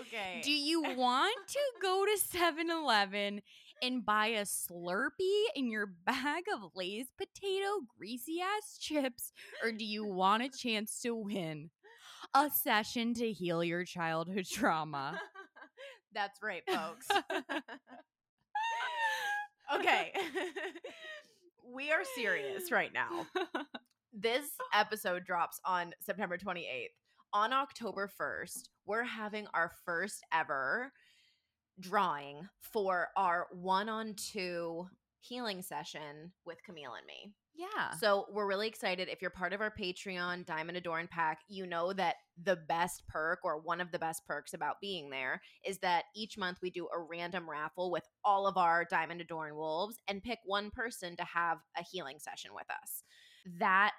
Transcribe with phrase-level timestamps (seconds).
[0.00, 0.40] Okay.
[0.42, 3.42] Do you want to go to 7 Eleven
[3.82, 9.32] and buy a Slurpee in your bag of Lay's potato greasy ass chips?
[9.62, 11.70] Or do you want a chance to win
[12.34, 15.18] a session to heal your childhood trauma?
[16.14, 17.06] That's right, folks.
[19.74, 20.12] okay.
[21.74, 23.26] we are serious right now.
[24.12, 26.88] This episode drops on September 28th.
[27.32, 30.92] On October 1st, we're having our first ever
[31.78, 34.86] drawing for our one on two
[35.20, 37.34] healing session with Camille and me.
[37.54, 37.90] Yeah.
[37.98, 39.08] So we're really excited.
[39.08, 43.40] If you're part of our Patreon Diamond Adorn pack, you know that the best perk
[43.42, 46.86] or one of the best perks about being there is that each month we do
[46.94, 51.24] a random raffle with all of our Diamond Adorn wolves and pick one person to
[51.24, 53.02] have a healing session with us.
[53.58, 53.92] That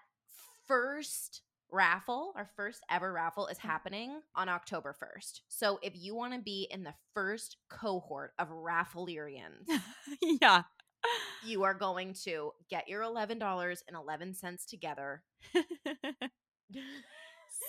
[0.65, 3.67] first raffle, our first ever raffle, is mm-hmm.
[3.67, 5.41] happening on October 1st.
[5.47, 9.67] So if you want to be in the first cohort of rafflearians,
[10.41, 10.63] yeah.
[11.45, 15.23] you are going to get your $11.11 together.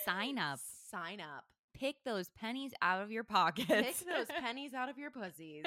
[0.05, 0.59] Sign up.
[0.89, 1.45] Sign up.
[1.73, 3.67] Pick those pennies out of your pockets.
[3.67, 5.63] Pick those pennies out of your pussies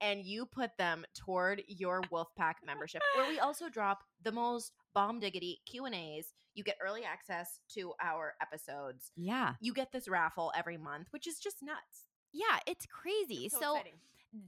[0.00, 5.18] and you put them toward your Wolfpack membership where we also drop the most bomb
[5.18, 6.32] diggity Q&As.
[6.54, 9.10] You get early access to our episodes.
[9.16, 9.54] yeah.
[9.60, 12.06] You get this raffle every month, which is just nuts.
[12.32, 13.46] Yeah, it's crazy.
[13.46, 13.94] It's so exciting.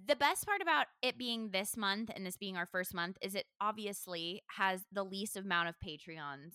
[0.06, 3.34] the best part about it being this month and this being our first month is
[3.34, 6.54] it obviously has the least amount of Patreons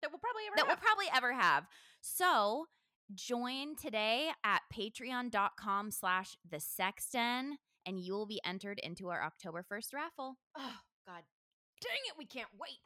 [0.00, 1.66] that we'll probably ever that we'll probably ever have.
[2.00, 2.66] So
[3.14, 9.64] join today at patreon.com slash the sexton and you will be entered into our October
[9.70, 10.36] 1st raffle.
[10.56, 11.22] Oh, God
[11.82, 12.78] dang it, we can't wait.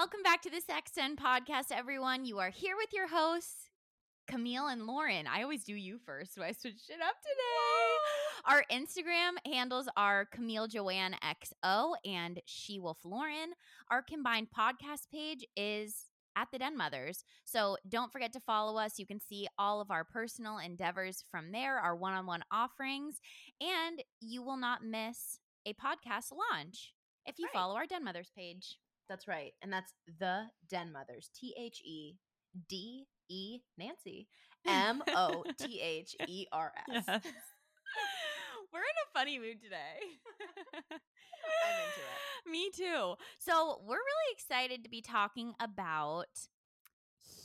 [0.00, 2.24] Welcome back to the Sexton podcast, everyone.
[2.24, 3.68] You are here with your hosts,
[4.26, 5.26] Camille and Lauren.
[5.26, 8.46] I always do you first, so I switched it up today.
[8.46, 13.50] Our Instagram handles are Camille Joanne XO and She Wolf Lauren.
[13.90, 17.22] Our combined podcast page is at the Den Mothers.
[17.44, 18.98] So don't forget to follow us.
[18.98, 23.20] You can see all of our personal endeavors from there, our one on one offerings,
[23.60, 26.94] and you will not miss a podcast launch
[27.26, 27.52] if you Right.
[27.52, 28.78] follow our Den Mothers page.
[29.10, 29.52] That's right.
[29.60, 31.30] And that's the Den Mothers.
[31.34, 32.14] T H E
[32.68, 34.28] D E Nancy.
[34.66, 37.04] M O T H E R S.
[37.08, 37.24] Yes.
[38.72, 39.98] We're in a funny mood today.
[40.92, 40.98] I'm
[41.88, 42.50] into it.
[42.50, 43.14] Me too.
[43.40, 46.28] So, we're really excited to be talking about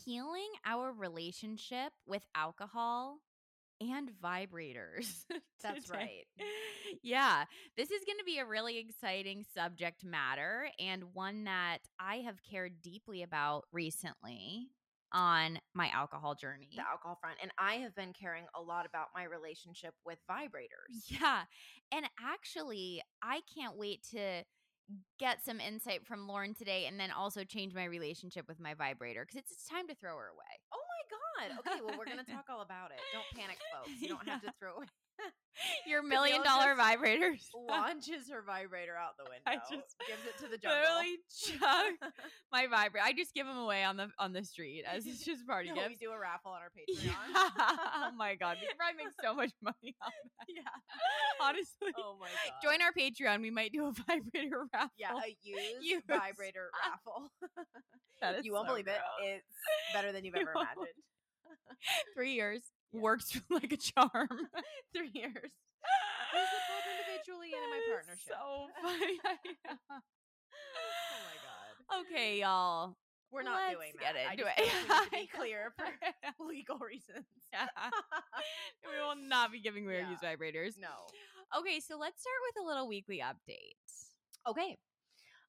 [0.06, 3.22] healing our relationship with alcohol
[3.82, 5.26] and vibrators.
[5.64, 6.26] That's right.
[7.04, 7.44] Yeah,
[7.78, 12.42] this is going to be a really exciting subject matter and one that I have
[12.44, 14.70] cared deeply about recently
[15.12, 16.70] on my alcohol journey.
[16.76, 17.38] The alcohol front.
[17.42, 21.06] And I have been caring a lot about my relationship with vibrators.
[21.08, 21.44] Yeah.
[21.92, 24.44] And actually, I can't wait to
[25.20, 29.26] get some insight from Lauren today and then also change my relationship with my vibrator
[29.26, 30.60] because it's, it's time to throw her away.
[30.74, 31.60] Oh my God.
[31.60, 33.00] Okay, well, we're going to talk all about it.
[33.14, 34.02] Don't panic, folks.
[34.02, 34.86] You don't have to throw away.
[35.88, 37.48] Your million dollar vibrators.
[37.56, 39.48] Launches her vibrator out the window.
[39.48, 40.82] I just gives it to the jungle.
[40.84, 42.12] Literally chuck
[42.52, 43.06] my vibrator.
[43.06, 45.88] I just give them away on the on the street as it's just party No,
[45.88, 47.16] we do a raffle on our Patreon.
[47.34, 50.48] oh my god, we probably make so much money on that.
[50.54, 51.48] yeah.
[51.48, 52.60] Honestly, Oh my God.
[52.62, 53.42] join our Patreon.
[53.42, 54.92] We might do a vibrator raffle.
[54.98, 56.08] Yeah, a used, Used.
[56.08, 57.30] vibrator raffle.
[58.34, 58.98] That you won't so believe it.
[59.24, 59.46] It's
[59.94, 60.88] better than you've ever imagined.
[62.16, 62.62] Three years
[62.94, 63.02] Yeah.
[63.02, 64.30] works like a charm.
[64.96, 65.52] Three years.
[66.32, 68.28] Called individually and in my partnership.
[68.28, 69.20] So funny.
[69.94, 72.02] Oh my god.
[72.06, 72.96] okay, y'all.
[73.32, 74.32] We're not Let's doing get that.
[74.32, 74.56] I do it.
[74.56, 77.26] feel like we need to be clear for legal reasons.
[77.52, 77.68] Yeah.
[78.86, 80.12] we will not be giving weird Yeah.
[80.12, 80.80] use vibrators.
[80.80, 80.88] no.
[81.60, 83.76] Okay, so let's start with a little weekly update.
[84.48, 84.78] Okay.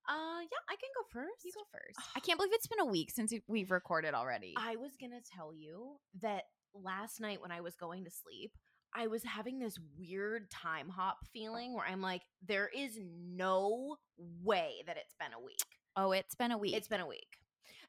[0.08, 1.44] Uh yeah, I can go first.
[1.44, 2.08] You go first.
[2.14, 4.54] I can't believe it's been a week since we've recorded already.
[4.56, 6.44] I was gonna tell you that
[6.74, 8.52] last night when I was going to sleep,
[8.94, 12.98] I was having this weird time hop feeling where I'm like, there is
[13.28, 13.96] no
[14.42, 15.58] way that it's been a week.
[15.96, 16.74] oh, it's been a week.
[16.74, 17.38] It's been a week.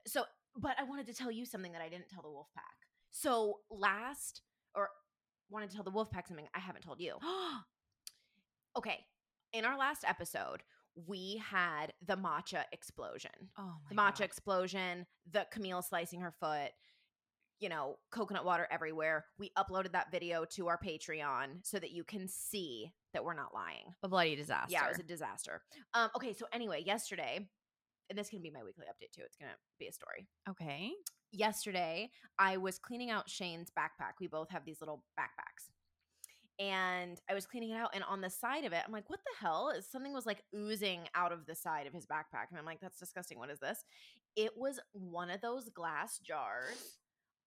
[0.05, 0.23] So,
[0.55, 2.65] but I wanted to tell you something that I didn't tell the wolf pack.
[3.11, 4.41] So last,
[4.75, 4.89] or
[5.49, 7.15] wanted to tell the wolf pack something I haven't told you.
[8.77, 8.99] Okay,
[9.53, 10.61] in our last episode,
[11.05, 13.31] we had the matcha explosion.
[13.57, 14.25] oh The matcha God.
[14.25, 16.71] explosion, the Camille slicing her foot.
[17.59, 19.25] you know, coconut water everywhere.
[19.39, 23.51] We uploaded that video to our Patreon so that you can see that we're not
[23.53, 23.95] lying.
[24.03, 24.71] A bloody disaster.
[24.71, 25.63] Yeah, it was a disaster.
[25.95, 27.47] Um, okay, so anyway, yesterday,
[28.11, 29.23] and this can be my weekly update too.
[29.25, 30.27] It's gonna be a story.
[30.49, 30.91] okay.
[31.31, 32.09] Yesterday,
[32.39, 34.13] I was cleaning out Shane's backpack.
[34.21, 35.69] We both have these little backpacks.
[36.59, 39.19] And I was cleaning it out, and on the side of it, I'm like, what
[39.23, 39.71] the hell?
[39.91, 42.47] Something was like oozing out of the side of his backpack.
[42.49, 43.37] And I'm like, that's disgusting.
[43.37, 43.83] What is this?
[44.35, 46.97] It was one of those glass jars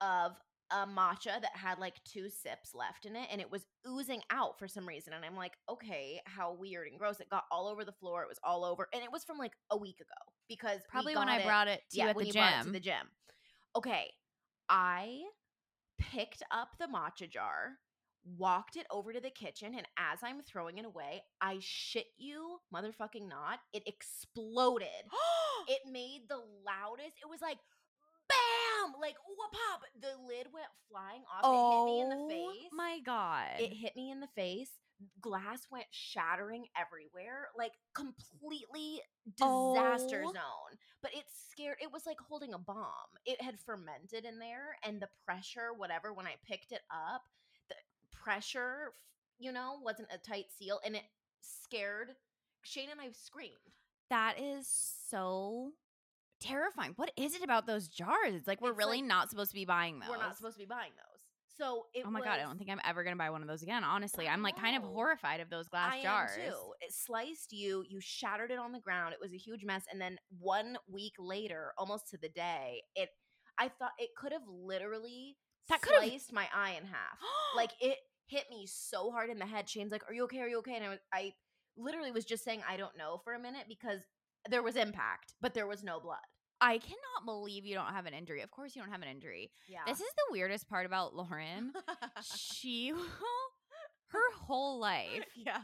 [0.00, 0.32] of
[0.72, 4.56] a matcha that had like two sips left in it and it was oozing out
[4.56, 7.84] for some reason and i'm like okay how weird and gross it got all over
[7.84, 10.06] the floor it was all over and it was from like a week ago
[10.48, 12.32] because Probably when I it- brought it to yeah you at the gym.
[12.34, 13.06] brought it to the gym
[13.74, 14.12] okay
[14.68, 15.22] i
[15.98, 17.70] picked up the matcha jar
[18.36, 22.58] walked it over to the kitchen and as i'm throwing it away i shit you
[22.74, 24.86] motherfucking not it exploded
[25.68, 26.36] it made the
[26.66, 27.16] loudest.
[27.22, 27.58] It was like
[28.28, 29.82] bam, like whoop pop.
[30.00, 31.42] The lid went flying off.
[31.42, 32.68] Oh, it hit me in the oh face.
[32.72, 33.60] Oh my god.
[33.60, 34.70] It hit me in the face.
[35.20, 39.00] Glass went shattering everywhere, like completely
[39.36, 40.32] disaster Oh.
[40.32, 40.78] zone.
[41.02, 41.76] But it scared.
[41.82, 43.10] It was like holding a bomb.
[43.24, 46.12] It had fermented in there, and the pressure, whatever.
[46.12, 47.22] When I picked it up,
[48.22, 48.92] pressure,
[49.38, 51.02] you know, wasn't a tight seal, and it
[51.40, 52.10] scared.
[52.62, 53.56] Shane and I screamed.
[54.10, 54.66] that is
[55.08, 55.70] so
[56.40, 56.92] terrifying.
[56.96, 58.34] What is it about those jars?
[58.34, 60.08] It's like we're It's really like- not supposed to be buying those.
[60.08, 61.06] We're not supposed to be buying those.
[61.56, 63.62] So it oh my god, I don't think I'm ever gonna buy one of those
[63.62, 63.84] again.
[63.84, 66.30] Honestly, I'm like kind of horrified of those glass I jars.
[66.34, 66.72] too.
[66.80, 67.84] It sliced you.
[67.86, 69.12] You shattered it on the ground.
[69.12, 69.84] It was a huge mess.
[69.92, 73.10] And then one week later, almost to the day, it.
[73.58, 75.36] I thought it could have literally
[75.70, 77.18] That could've- sliced my eye in half.
[77.56, 79.68] like it hit me so hard in the head.
[79.68, 80.40] Shane's like, "Are you okay?
[80.40, 81.32] Are you okay?" And I was, I
[81.76, 84.00] literally was just saying, "I don't know" for a minute because
[84.48, 86.18] there was impact, but there was no blood.
[86.62, 88.42] I cannot believe you don't have an injury.
[88.42, 89.50] Of course, you don't have an injury.
[89.68, 89.80] Yeah.
[89.86, 91.72] This is the weirdest part about Lauren.
[92.36, 93.02] she will,
[94.08, 95.24] her whole life.
[95.34, 95.62] yeah.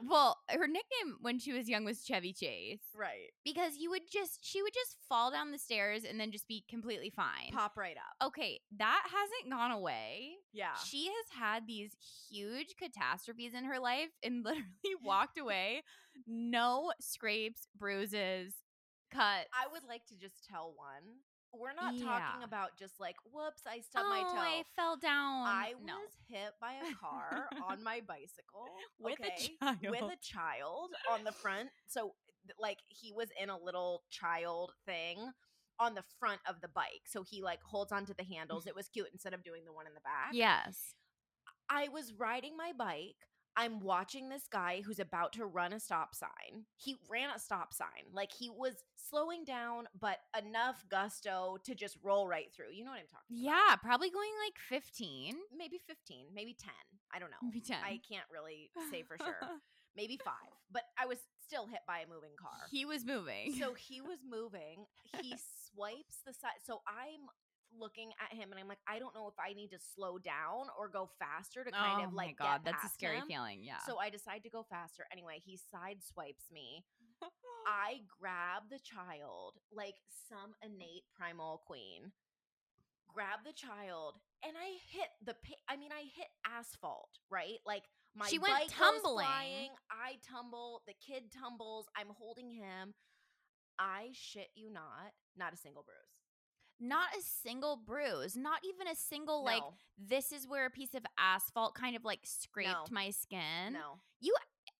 [0.00, 3.30] Well, her nickname when she was young was Chevy Chase Right.
[3.44, 6.64] because you would just, she would just fall down the stairs and then just be
[6.68, 7.50] completely fine.
[7.52, 8.28] Pop right up.
[8.28, 10.34] Okay, that hasn't gone away.
[10.52, 10.74] Yeah.
[10.84, 11.96] She has had these
[12.30, 14.64] huge catastrophes in her life and literally
[15.02, 15.82] walked away.
[16.26, 18.54] No scrapes, bruises,
[19.12, 19.48] cuts.
[19.52, 21.16] I would like to just tell one.
[21.52, 22.04] We're not Yeah.
[22.04, 24.40] talking about just like, whoops, I stubbed my Oh, toe.
[24.40, 25.46] I fell down.
[25.46, 25.98] I no.
[25.98, 28.68] was hit by a car on my bicycle
[29.00, 29.78] With a child.
[29.82, 31.70] with a child on the front.
[31.86, 32.14] So,
[32.58, 35.32] like, he was in a little child thing
[35.80, 37.02] on the front of the bike.
[37.06, 38.66] So he like holds onto the handles.
[38.66, 40.30] It was cute instead of doing the one in the back.
[40.32, 40.94] Yes.
[41.70, 43.16] I was riding my bike.
[43.58, 46.64] I'm watching this guy who's about to run a stop sign.
[46.76, 48.06] He ran a stop sign.
[48.12, 52.70] Like he was slowing down, but enough gusto to just roll right through.
[52.72, 53.68] You know what I'm talking about?
[53.68, 55.34] Yeah, probably going like 15.
[55.56, 56.70] Maybe 15, maybe 10.
[57.12, 57.42] I don't know.
[57.42, 57.78] Maybe 10.
[57.84, 59.34] I can't really say for sure.
[59.96, 60.54] Maybe five.
[60.70, 62.68] But I was still hit by a moving car.
[62.70, 63.56] he was moving.
[63.58, 64.86] So he was moving.
[65.20, 65.34] He
[65.66, 66.62] swipes the side.
[66.64, 67.26] So I'm
[67.78, 70.68] looking at him and I'm like, I don't know if I need to slow down
[70.78, 73.26] or go faster to kind oh of like my god, that's a scary him.
[73.28, 73.60] feeling.
[73.62, 73.78] Yeah.
[73.86, 75.04] So I decide to go faster.
[75.12, 76.84] Anyway, he sideswipes me.
[77.66, 79.96] I grab the child like
[80.28, 82.12] some innate primal queen.
[83.12, 85.34] Grab the child and I hit the
[85.68, 87.58] I mean I hit asphalt, right?
[87.66, 87.84] Like
[88.14, 89.26] my She went tumbling.
[89.26, 92.94] flying, I tumble, the kid tumbles, I'm holding him.
[93.78, 96.17] I shit you not, not a single bruise.
[96.80, 99.62] Not a single bruise, not even a single like
[99.98, 102.84] this is where a piece of asphalt kind of like scraped No.
[102.90, 103.72] my skin.
[103.72, 103.98] no.
[104.20, 104.34] You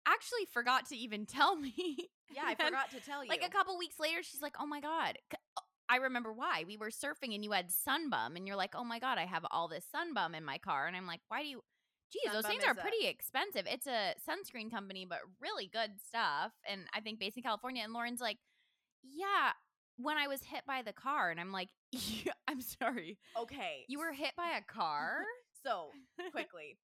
[0.07, 1.75] actually forgot to even tell me.
[2.31, 3.31] Yeah, I forgot to tell you.
[3.31, 6.65] Like a couple weeks later, she's like, "Oh my god." Uh, I remember why.
[6.67, 9.25] We were surfing and you had Sun Bum and you're like, "Oh my god, I
[9.25, 11.63] have all this Sun Bum in my car." And I'm like, "Why do you
[12.13, 13.67] Geez, those things are is a- pretty expensive.
[13.67, 16.53] It's a sunscreen company, but really good stuff.
[16.69, 17.83] And I think based in California.
[17.83, 18.37] And Lauren's like,
[19.03, 19.53] Yeah,
[19.97, 21.31] when I was hit by the car.
[21.31, 23.19] And I'm like, yeah, I'm sorry.
[23.41, 23.85] okay.
[23.89, 25.23] You were hit by a car?
[25.63, 25.91] so
[26.33, 26.79] quickly.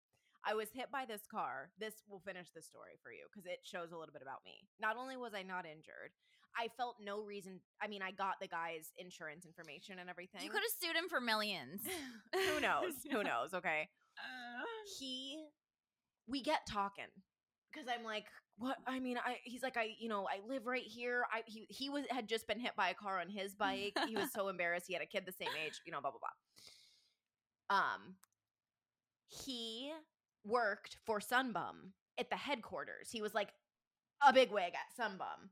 [0.47, 1.71] I was hit by this car.
[1.81, 4.69] This will finish the story for you because it shows a little bit about me.
[4.79, 6.13] Not only was I not injured,
[6.57, 7.61] I felt no reason.
[7.83, 10.43] I mean, I got the guy's insurance information and everything.
[10.43, 11.81] You could have sued him for millions.
[12.35, 12.93] Who knows?
[13.11, 13.55] Who knows?
[13.55, 13.89] Okay.
[14.19, 14.65] Uh.
[14.99, 15.47] He,
[16.29, 17.09] we get talking
[17.73, 18.27] because I'm like,
[18.59, 18.77] what?
[18.87, 19.39] I mean, I.
[19.45, 21.25] He's like, I, you know, I live right here.
[21.33, 23.97] I he he was had just been hit by a car on his bike.
[24.07, 24.87] he was so embarrassed.
[24.89, 25.81] He had a kid the same age.
[25.85, 26.21] You know, blah blah
[27.69, 27.79] blah.
[27.79, 28.17] Um,
[29.29, 29.93] he
[30.45, 33.11] worked for Sun Bum at the headquarters.
[33.11, 33.51] He was like
[34.27, 35.51] a big wig at Sun Bum.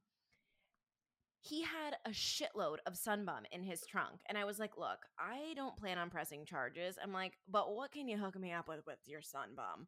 [1.41, 5.01] he had a shitload of Sun Bum in his trunk and i was like look
[5.19, 8.69] i don't plan on pressing charges i'm like but what can you hook me up
[8.69, 9.87] with with your Sun Bum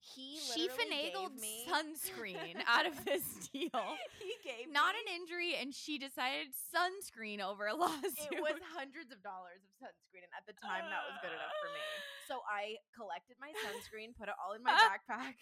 [0.00, 3.82] he she finagled me sunscreen out of this deal.
[4.22, 8.30] he gave Not me- an injury, and she decided sunscreen over a lawsuit.
[8.32, 11.54] it was hundreds of dollars of sunscreen and at the time that was good enough
[11.62, 11.82] for me
[12.28, 15.34] so i collected my sunscreen put it all in my backpack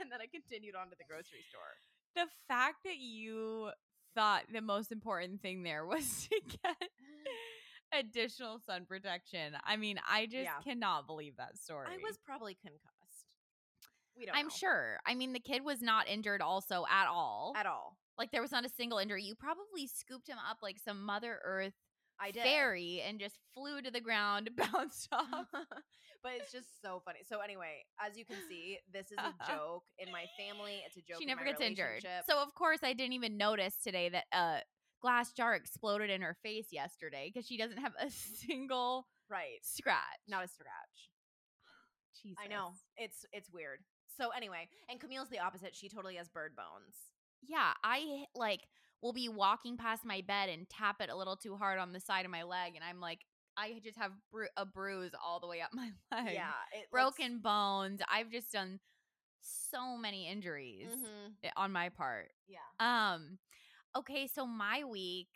[0.00, 1.76] and then i continued on to the grocery store
[2.14, 3.70] the fact that you
[4.14, 6.88] thought the most important thing there was to get
[7.92, 9.54] additional sun protection.
[9.64, 10.60] I mean, I just Yeah.
[10.64, 11.86] cannot believe that story.
[11.90, 12.95] i was probably concussed
[14.16, 14.54] we don't I'm know.
[14.54, 14.98] sure.
[15.06, 17.54] I mean, the kid was not injured also at all.
[17.56, 19.22] at all like there was not a single injury.
[19.22, 21.74] You probably scooped him up like some Mother Earth
[22.18, 25.46] i did fairy and just flew to the ground, bounced off.
[26.22, 27.20] but it's just so funny.
[27.28, 30.82] So anyway, as you can see, this is a joke in my family.
[30.86, 31.20] It's a joke.
[31.20, 32.06] she never gets injured.
[32.28, 34.60] So of course I didn't even notice today that a
[35.02, 39.96] glass jar exploded in her face yesterday because she doesn't have a single right, scratch.
[40.26, 41.10] not a scratch.
[42.22, 42.38] Jesus.
[42.42, 43.80] I know it's it's weird.
[44.16, 45.74] So anyway, and Camille's the opposite.
[45.74, 46.94] She totally has bird bones.
[47.42, 48.62] Yeah, I like
[49.02, 52.00] will be walking past my bed and tap it a little too hard on the
[52.00, 53.20] side of my leg, and I'm like,
[53.56, 56.34] I just have bru- a bruise all the way up my leg.
[56.34, 58.00] yeah, it looks- broken bones.
[58.10, 58.80] I've just done
[59.40, 62.32] so many injuries Mhm, on my part.
[62.48, 62.58] Yeah.
[62.80, 63.38] Um
[63.96, 65.28] okay, so my week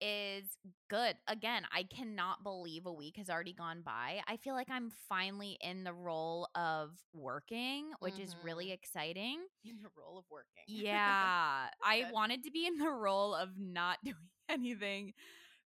[0.00, 0.44] is
[0.88, 1.16] good.
[1.26, 4.20] Again, I cannot believe a week has already gone by.
[4.26, 8.74] I feel like I'm finally in the role of working, which is really mm-hmm.
[8.74, 9.38] exciting.
[9.64, 10.46] In the role of working.
[10.66, 11.66] Yeah.
[11.82, 14.16] I wanted to be in the role of not doing
[14.48, 15.12] anything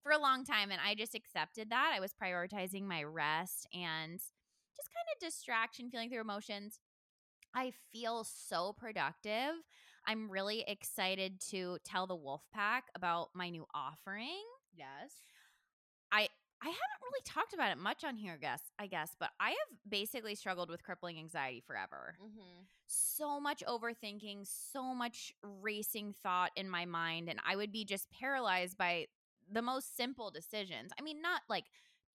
[0.03, 1.93] for a long time and I just accepted that.
[1.95, 6.81] I was prioritizing my rest and just kind of distraction, feeling through emotions.
[7.55, 9.55] I feel so productive.
[10.07, 14.43] I'm really excited to tell the wolf pack about my new offering.
[14.75, 15.15] Yes.
[16.11, 16.29] I
[16.63, 19.79] I haven't really talked about it much on here, guess I guess, but I have
[19.89, 22.63] basically struggled with crippling anxiety forever Mm-hmm.
[22.87, 28.11] so much overthinking, so much racing thought in my mind, and I would be just
[28.11, 29.07] paralyzed by
[29.51, 30.93] the most simple decisions.
[30.99, 31.65] I mean, not like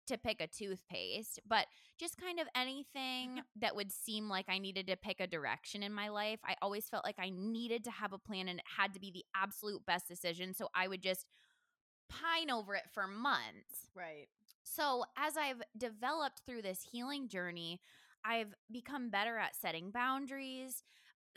[0.07, 1.67] to pick a toothpaste, but
[1.99, 3.61] just kind of anything mm-hmm.
[3.61, 6.41] that would seem like I needed to pick a direction in my life.
[6.45, 9.11] I always felt like I needed to have a plan and it had to be
[9.11, 10.55] the absolute best decision.
[10.55, 11.27] So I would just
[12.09, 13.91] pine over it for months.
[13.95, 14.29] Right.
[14.63, 17.81] So, as I've developed through this healing journey,
[18.25, 20.83] I've become better at setting boundaries,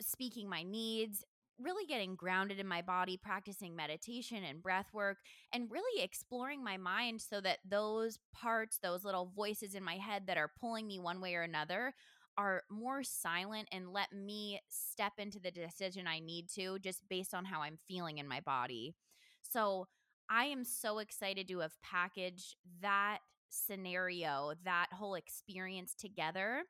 [0.00, 1.24] speaking my needs,
[1.62, 5.18] really getting grounded in my body, practicing meditation and breath work,
[5.52, 10.24] and really exploring my mind so that those parts, those little voices in my head
[10.26, 11.94] that are pulling me one way or another,
[12.38, 17.34] are more silent and let me step into the decision I need to just based
[17.34, 18.94] on how I'm feeling in my body.
[19.42, 19.86] So,
[20.32, 26.62] I am so excited to have packaged that scenario, that whole experience together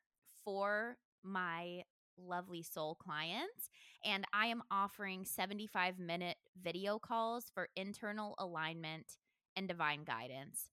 [0.45, 1.83] for my
[2.21, 3.71] lovely soul clients.
[4.05, 9.17] And I am offering 75 minute video calls for internal alignment
[9.57, 10.69] and divine guidance.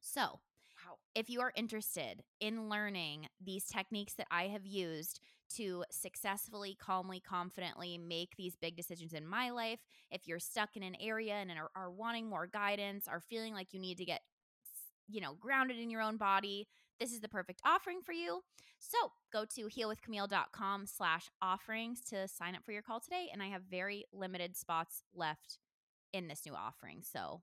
[0.00, 0.40] So,
[0.84, 0.98] Wow.
[1.14, 5.20] if you are interested in learning these techniques that I have used
[5.56, 10.82] to successfully, calmly, confidently make these big decisions in my life, if you're stuck in
[10.82, 14.22] an area and are, are wanting more guidance, are feeling like you need to get,
[15.08, 16.66] you know, grounded in your own body,
[17.04, 18.40] this is the perfect offering for you.
[18.78, 18.96] So
[19.30, 23.28] go to healwithcamille.com slash offerings to sign up for your call today.
[23.30, 25.58] And I have very limited spots left
[26.14, 27.02] in this new offering.
[27.02, 27.42] So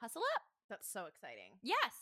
[0.00, 0.42] hustle up.
[0.70, 1.58] That's so exciting.
[1.62, 1.92] Yes.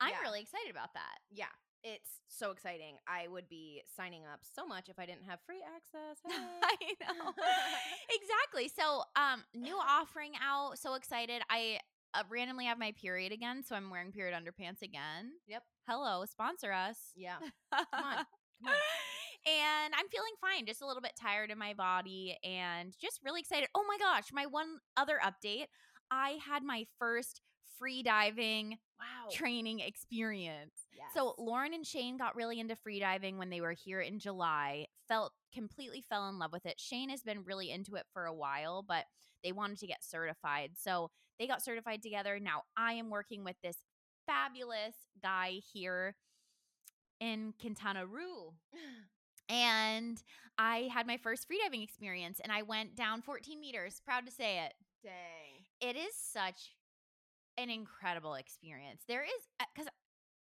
[0.00, 0.20] I'm Yeah.
[0.20, 1.18] really excited about that.
[1.30, 1.46] Yeah.
[1.82, 2.96] It's so exciting.
[3.06, 6.18] I would be signing up so much if I didn't have free access.
[6.80, 6.94] Hey.
[7.08, 7.32] I know.
[8.10, 8.68] exactly.
[8.68, 10.78] So, um, new offering out.
[10.78, 11.40] So excited.
[11.50, 11.80] I
[12.14, 15.32] uh, randomly have my period again, so I'm wearing period underpants again.
[15.46, 15.62] Yep.
[15.86, 16.96] Hello, sponsor us.
[17.14, 17.36] yeah.
[17.72, 18.16] Come on.
[18.64, 18.74] Come on.
[19.46, 23.40] And I'm feeling fine, just a little bit tired in my body and just really
[23.40, 23.68] excited.
[23.74, 25.66] Oh my gosh, my one other update.
[26.10, 27.40] I had my first
[27.78, 29.28] free diving Wow.
[29.30, 30.86] training experience.
[30.92, 31.06] yes.
[31.14, 34.86] So Lauren and Shane got really into freediving when they were here in July.
[35.06, 36.80] Felt completely fell in love with it.
[36.80, 39.04] Shane has been really into it for a while, but
[39.44, 40.72] they wanted to get certified.
[40.76, 42.38] So they got certified together.
[42.40, 43.76] Now I am working with this
[44.26, 46.16] fabulous guy here
[47.20, 48.54] in Quintana Roo.
[49.50, 50.22] And
[50.58, 54.02] I had my first freediving experience and I went down 14 meters.
[54.04, 55.64] Proud to say it Dang.
[55.80, 56.74] it is such
[57.56, 59.04] an incredible experience.
[59.08, 59.88] There is uh, because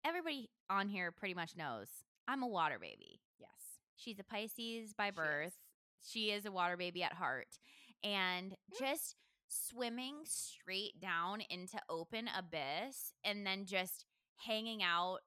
[0.06, 1.88] everybody on here pretty much knows
[2.30, 3.20] I'm a water baby.
[3.40, 3.50] Yes.
[3.98, 5.16] She's a Pisces by She is.
[5.16, 5.54] birth.
[6.02, 7.60] She is a water baby at heart.
[8.06, 8.80] And mm.
[8.80, 9.16] just
[9.54, 14.06] swimming straight down into open abyss and then just
[14.38, 15.20] hanging out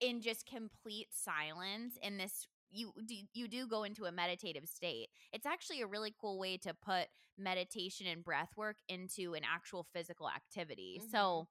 [0.00, 5.08] in just complete silence in this you do you do go into a meditative state.
[5.32, 9.86] It's actually a really cool way to put meditation and breath work into an actual
[9.92, 11.00] physical activity.
[11.02, 11.10] Mhm.
[11.10, 11.48] So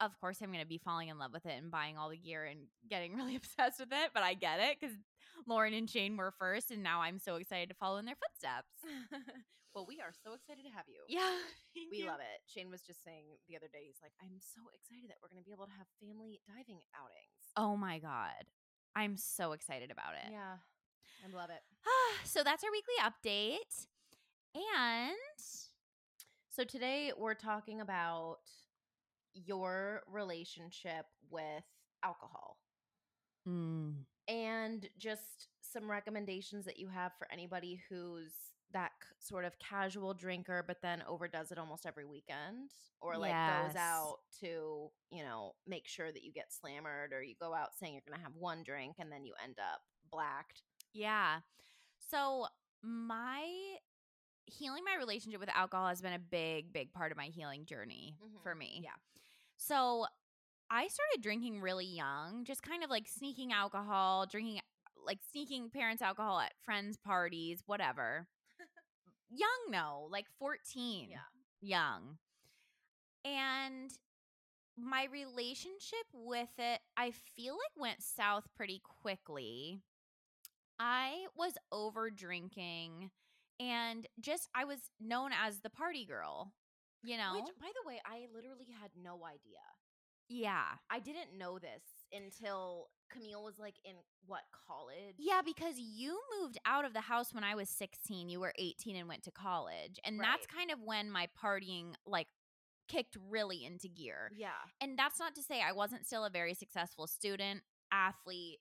[0.00, 2.16] of course I'm going to be falling in love with it and buying all the
[2.16, 4.92] gear and getting really obsessed with it, but I get it cuz
[5.46, 8.72] Lauren and Shane were first and now I'm so excited to follow in their footsteps.
[9.74, 11.02] well, we are so excited to have you.
[11.08, 11.36] Yeah.
[11.90, 12.40] We love it.
[12.46, 15.42] Shane was just saying the other day, he's like, I'm so excited that we're going
[15.42, 17.50] to be able to have family diving outings.
[17.56, 18.46] Oh my god.
[18.94, 20.30] I'm so excited about it.
[20.30, 20.62] Yeah.
[21.22, 21.62] I love it.
[22.24, 23.86] so that's our weekly update.
[24.54, 25.16] And
[26.48, 28.38] So today we're talking about
[29.34, 31.64] your relationship with
[32.04, 32.58] alcohol
[33.48, 33.94] mm.
[34.28, 40.12] and just some recommendations that you have for anybody who's that c- sort of casual
[40.14, 45.52] drinker but then overdoes it almost every weekend or like goes out to, you know,
[45.66, 48.34] make sure that you get slammered or you go out saying you're going to have
[48.36, 50.62] one drink and then you end up blacked.
[50.92, 51.40] yeah.
[52.10, 52.46] So
[52.82, 53.42] my
[54.46, 58.14] healing my relationship with alcohol has been a big, big part of my healing journey
[58.42, 58.58] for Mhm.
[58.58, 58.80] me.
[58.84, 58.90] Yeah.
[59.56, 60.06] So
[60.70, 64.60] I started drinking really young, just kind of like sneaking alcohol, drinking
[65.06, 68.26] like sneaking parents' alcohol at friends' parties, whatever.
[69.36, 71.08] Young, though, like 14.
[71.10, 71.18] Yeah.
[71.60, 72.18] Young.
[73.24, 73.90] And
[74.76, 79.80] my relationship with it, I feel like went south pretty quickly.
[80.78, 83.10] I was over drinking
[83.60, 86.52] and just I was known as the party girl,
[87.04, 87.34] you know?
[87.36, 89.62] Which by the way, I literally had no idea.
[90.28, 90.64] yeah.
[90.90, 91.82] I didn't know this
[92.14, 93.94] until Camille was like in
[94.26, 95.16] what college?
[95.18, 98.28] Yeah, because you moved out of the house when I was 16.
[98.28, 99.98] You were 18 and went to college.
[100.04, 102.28] And that's kind of when my partying like
[102.88, 104.30] kicked really into gear.
[104.34, 104.48] Yeah.
[104.80, 108.58] And that's not to say I wasn't still a very successful student, athlete,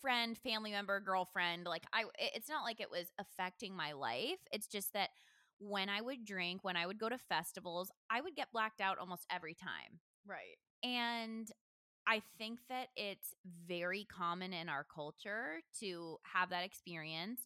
[0.00, 1.66] friend, family member, girlfriend.
[1.66, 4.38] Like I it's not like it was affecting my life.
[4.52, 5.10] It's just that
[5.58, 8.98] when I would drink, when I would go to festivals, I would get blacked out
[8.98, 10.00] almost every time.
[10.26, 10.56] Right.
[10.82, 11.50] And
[12.10, 13.34] I think that it's
[13.68, 17.42] very common in our culture to have that experience.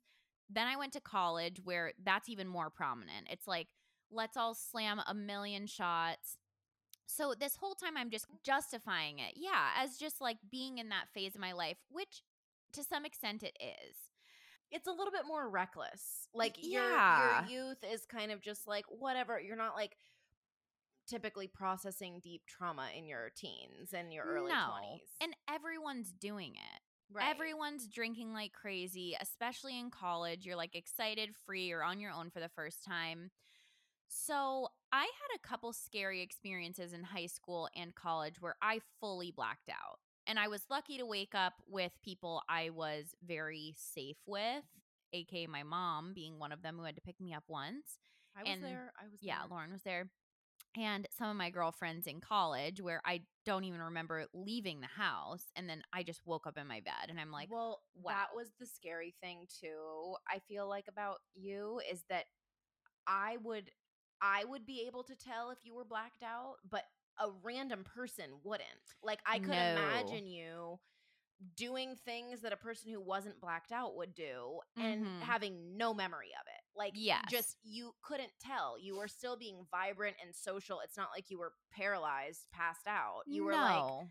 [0.49, 3.27] Then I went to college where that's even more prominent.
[3.31, 3.67] It's like,
[4.11, 6.39] let's all slam a million shots.
[7.05, 9.35] So this whole time I'm just justifying it.
[9.37, 12.23] Yeah, as just like being in that phase of my life, which
[12.73, 13.97] to some extent it is.
[14.71, 16.27] It's a little bit more reckless.
[16.33, 17.47] Like your yeah.
[17.47, 19.39] your youth is kind of just like whatever.
[19.39, 19.97] You're not like
[21.07, 24.55] typically processing deep trauma in your teens and your early no.
[24.55, 25.01] 20s.
[25.21, 26.81] And everyone's doing it.
[27.13, 27.29] right.
[27.29, 30.45] Everyone's drinking like crazy, especially in college.
[30.47, 33.31] You're like excited, free, or on your own for the first time.
[34.09, 39.33] So, I had a couple scary experiences in high school and college where I fully
[39.33, 39.99] blacked out.
[40.27, 44.63] And I was lucky to wake up with people I was very safe with,
[45.13, 47.99] aka my mom being one of them who had to pick me up once.
[48.37, 48.93] I was and- there.
[49.01, 49.49] I was Yeah, there.
[49.51, 50.09] Lauren was there.
[50.77, 55.45] And some of my girlfriends in college where I don't even remember leaving the house.
[55.57, 58.13] And then I just woke up in my bed and I'm like, well, wow.
[58.15, 60.15] that was the scary thing too.
[60.29, 62.25] I feel like about you is that
[63.07, 63.71] I would
[64.23, 66.85] I would be able to tell if you were blacked out, but
[67.21, 68.69] a random person wouldn't.
[69.03, 69.59] Like I could No.
[69.59, 70.79] imagine you
[71.57, 75.21] doing things that a person who wasn't blacked out would do and Mhm.
[75.21, 76.61] having no memory of it.
[76.77, 77.25] Like Yes.
[77.31, 78.79] just you couldn't tell.
[78.79, 80.81] You were still being vibrant and social.
[80.81, 83.23] It's not like you were paralyzed, passed out.
[83.27, 84.11] You were like No.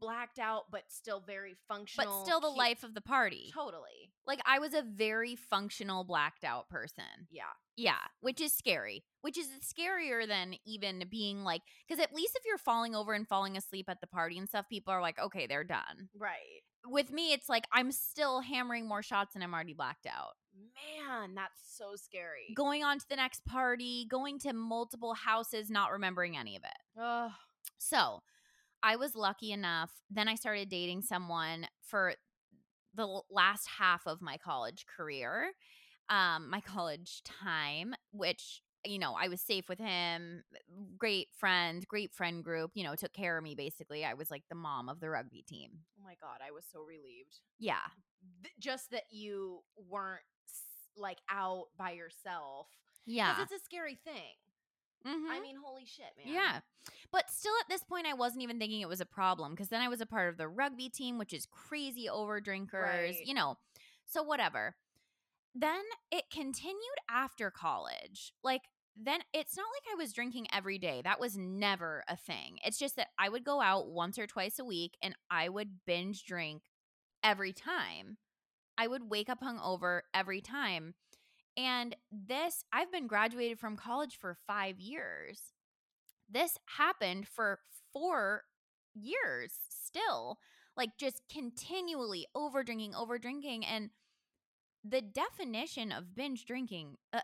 [0.00, 2.18] Blacked out but still very functional.
[2.20, 3.50] but still the cute- life of the party.
[3.54, 4.12] Totally.
[4.26, 7.28] Like I was a very functional blacked out person.
[7.30, 7.44] Yeah.
[7.76, 9.04] Yeah, which is scary.
[9.20, 13.28] Which is scarier than even being like cuz at least if you're falling over and
[13.28, 16.62] falling asleep at the party and stuff people are like, "Okay, they're done." Right.
[16.86, 20.36] With me it's like I'm still hammering more shots and I'm already blacked out.
[20.54, 22.52] Man, that's so scary.
[22.54, 27.00] Going on to the next party, going to multiple houses, not remembering any of it.
[27.00, 27.30] Ugh.
[27.78, 28.22] So
[28.82, 29.90] I was lucky enough.
[30.10, 32.14] Then I started dating someone for
[32.94, 35.52] the last half of my college career,
[36.08, 40.44] um, my college time, which, you know, I was safe with him,
[40.96, 44.04] great friend, great friend group, you know, took care of me basically.
[44.04, 45.70] I was like the mom of the rugby team.
[45.98, 47.40] oh my god, I was so relieved.
[47.58, 47.84] Yeah.
[48.42, 50.22] Th- just that you weren't
[50.96, 52.68] like out by yourself.
[53.04, 53.36] Yeah.
[53.42, 54.34] it's a scary thing.
[55.04, 55.30] Mhm.
[55.30, 56.32] I mean, holy shit, man.
[56.34, 56.60] Yeah.
[57.10, 59.80] But still at this point I wasn't even thinking it was a problem because then
[59.82, 63.26] I was a part of the rugby team which is crazy over drinkers, Right.
[63.26, 63.58] you know.
[64.04, 64.76] So whatever.
[65.54, 68.32] Then it continued after college.
[68.42, 68.62] Like
[68.96, 71.02] then it's not like I was drinking every day.
[71.02, 72.58] That was never a thing.
[72.64, 75.84] It's just that I would go out once or twice a week and I would
[75.86, 76.62] binge drink
[77.22, 78.16] every time.
[78.78, 80.94] I would wake up hungover every time.
[81.56, 85.40] And this, I've been graduated from college for five years.
[86.28, 87.60] This happened for
[87.92, 88.42] four
[88.94, 90.38] years still,
[90.76, 93.64] like just continually over drinking, over drinking.
[93.64, 93.90] And
[94.84, 97.20] the definition of binge drinking, uh,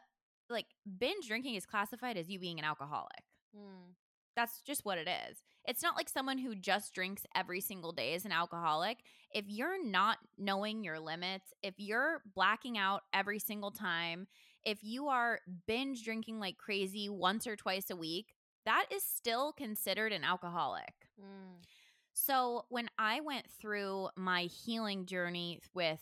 [0.48, 0.66] like
[0.98, 3.24] binge drinking is classified as you being an alcoholic.
[3.56, 3.94] Mm.
[4.34, 5.42] That's just what it is.
[5.66, 8.98] It's not like someone who just drinks every single day is an alcoholic.
[9.34, 14.26] If you're not knowing your limits, if you're blacking out every single time,
[14.64, 19.52] if you are binge drinking like crazy once or twice a week, that is still
[19.52, 20.94] considered an alcoholic.
[21.20, 21.64] Mm.
[22.12, 26.00] So when I went through my healing journey with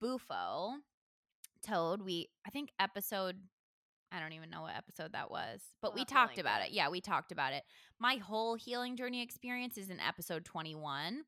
[0.00, 0.74] Bufo,
[1.66, 3.36] Toad, we I think episode
[4.12, 6.70] I don't even know what episode that was, but We'll we talked link about it.
[6.70, 7.62] Yeah, we talked about it.
[7.98, 11.24] My whole healing journey experience is in episode 21.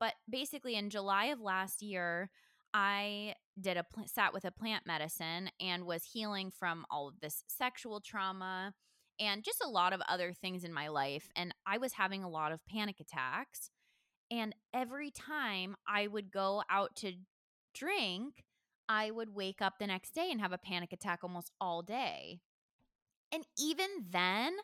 [0.00, 2.30] But basically, in July of last year,
[2.72, 7.20] I did a pl- sat with a plant medicine and was healing from all of
[7.20, 8.72] this sexual trauma
[9.20, 11.28] and just a lot of other things in my life.
[11.36, 13.70] And I was having a lot of panic attacks.
[14.30, 17.12] And every time I would go out to
[17.74, 18.44] drink,
[18.88, 22.40] I would wake up the next day and have a panic attack almost all day.
[23.32, 24.56] And even then,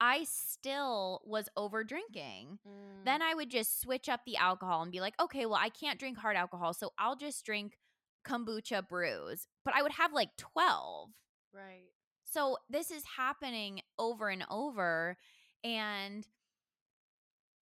[0.00, 2.58] I still was over drinking.
[2.66, 3.04] Mm.
[3.04, 5.98] Then I would just switch up the alcohol and be like, okay, well, I can't
[5.98, 7.78] drink hard alcohol, so I'll just drink
[8.26, 9.46] kombucha brews.
[9.64, 11.10] But I would have like 12.
[11.54, 11.90] right.
[12.24, 15.16] So this is happening over and over.
[15.64, 16.26] And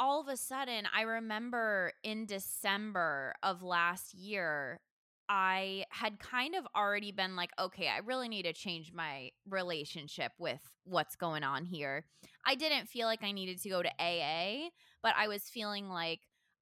[0.01, 4.81] all of a sudden, I remember in December of last year,
[5.29, 10.33] I had kind of already been like, okay, I really need to change my relationship
[10.39, 12.05] with what's going on here.
[12.47, 14.69] I didn't feel like I needed to go to AA,
[15.03, 16.21] but I was feeling like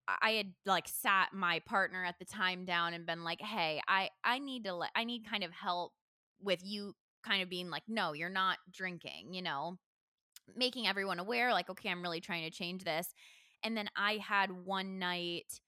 [0.09, 4.11] I had like sat my partner at the time down and been like, "Hey, I
[4.25, 5.93] I need to let I need kind of help
[6.41, 6.95] with you
[7.25, 9.79] kind of being like, "No, you're not drinking," you know,
[10.57, 13.15] making everyone aware like, "Okay, I'm really trying to change this."
[13.63, 15.61] And then I had one night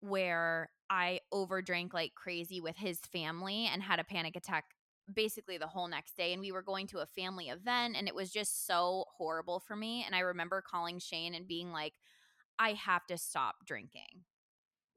[0.00, 4.64] where I overdrank like crazy with his family and had a panic attack
[5.12, 8.14] basically the whole next day and we were going to a family event and it
[8.14, 11.94] was just so horrible for me and I remember calling Shane and being like
[12.58, 14.24] I have to stop drinking.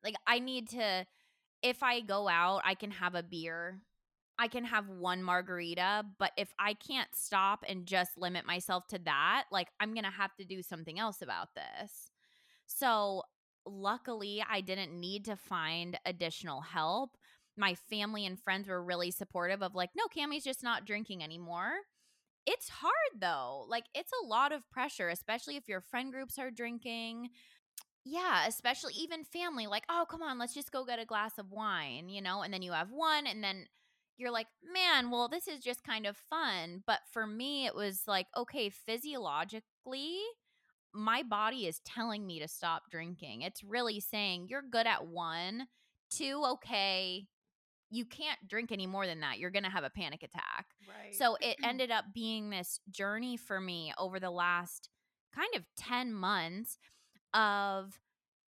[0.04, 1.06] Like I need to
[1.62, 3.82] if I go out, I can have a beer.
[4.38, 9.00] I can have one margarita, but if I can't stop and just limit myself to
[9.04, 12.10] that, like I'm going to have to do something else about this.
[12.66, 13.24] So,
[13.66, 17.18] luckily, I didn't need to find additional help.
[17.58, 21.72] My family and friends were really supportive of like, no, Cammy's just not drinking anymore.
[22.46, 23.66] It's hard though.
[23.70, 27.30] Like it's a lot of pressure, especially if your friend groups are drinking.
[28.06, 31.52] Yeah, especially even family like, "Oh, come on, let's just go get a glass of
[31.52, 32.42] wine," you know?
[32.42, 33.68] And then you have one and then
[34.18, 38.04] you're like, "Man, well, this is just kind of fun." But for me, it was
[38.08, 40.20] like, okay, physiologically,
[40.94, 43.42] my body is telling me to stop drinking.
[43.42, 45.68] It's really saying, "You're good at 1,
[46.12, 47.28] 2, okay,
[47.92, 49.40] you can't drink any more than that.
[49.40, 51.16] You're going to have a panic attack." Right.
[51.16, 54.90] So it ended up being this journey for me over the last
[55.34, 56.78] kind of 10 months
[57.34, 58.00] of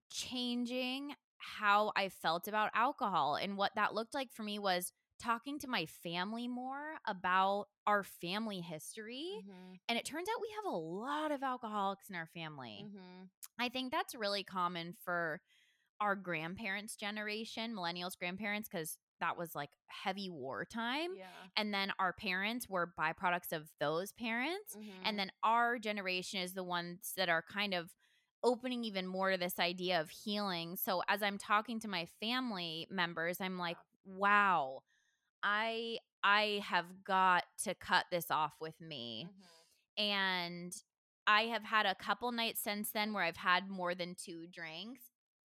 [0.10, 3.36] changing how I felt about alcohol.
[3.36, 4.92] And what that looked like for me was
[5.24, 9.30] talking to my family more about our family history.
[9.46, 9.80] Mhm.
[9.88, 12.90] And it turns out we have a lot of alcoholics in our family.
[12.90, 13.30] Mhm.
[13.58, 15.42] I think that's really common for
[16.00, 21.16] our grandparents' generation, millennials' grandparents, because that was like heavy wartime.
[21.16, 21.48] Yeah.
[21.56, 24.76] And then our parents were byproducts of those parents.
[24.76, 24.92] Mhm.
[25.06, 27.96] And then our generation is the ones that are kind of
[28.44, 30.76] opening even more to this idea of healing.
[30.76, 34.84] So as I'm talking to my family members, I'm like, wow,
[35.44, 39.28] I I have got to cut this off with me.
[39.30, 40.04] Mhm.
[40.04, 40.74] And
[41.28, 45.02] I have had a couple nights since then where I've had more than two drinks,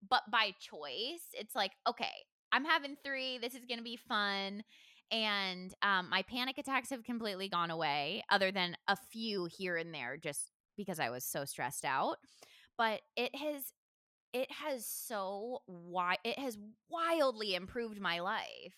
[0.08, 1.24] but by choice.
[1.34, 2.14] It's like, okay,
[2.52, 3.38] I'm having three.
[3.40, 4.64] This is going to be fun.
[5.12, 9.94] And um, my panic attacks have completely gone away, other than a few here and
[9.94, 12.18] there, just because I was so stressed out.
[12.78, 13.74] But it has,
[14.34, 16.58] it has so why it has
[16.90, 18.76] wildly improved my life.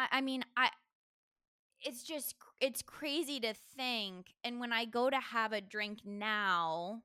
[0.00, 0.70] I, I mean, I,
[1.82, 7.00] it's just it's crazy to think and when i go to have a drink now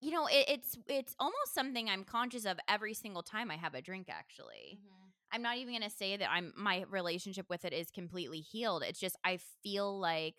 [0.00, 3.74] you know it, it's it's almost something i'm conscious of every single time i have
[3.74, 5.12] a drink actually Mhm.
[5.32, 8.82] i'm not even going to say that i'm my relationship with it is completely healed
[8.82, 10.34] it's just i feel like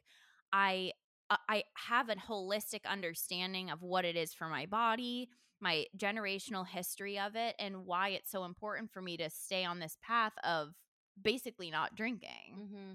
[0.54, 0.91] i
[1.32, 5.30] uh, I have a holistic understanding of what it is for my body,
[5.62, 9.78] my generational history of it, and why it's so important for me to stay on
[9.80, 10.74] this path of
[11.22, 12.56] basically not drinking.
[12.60, 12.94] Mm-hmm.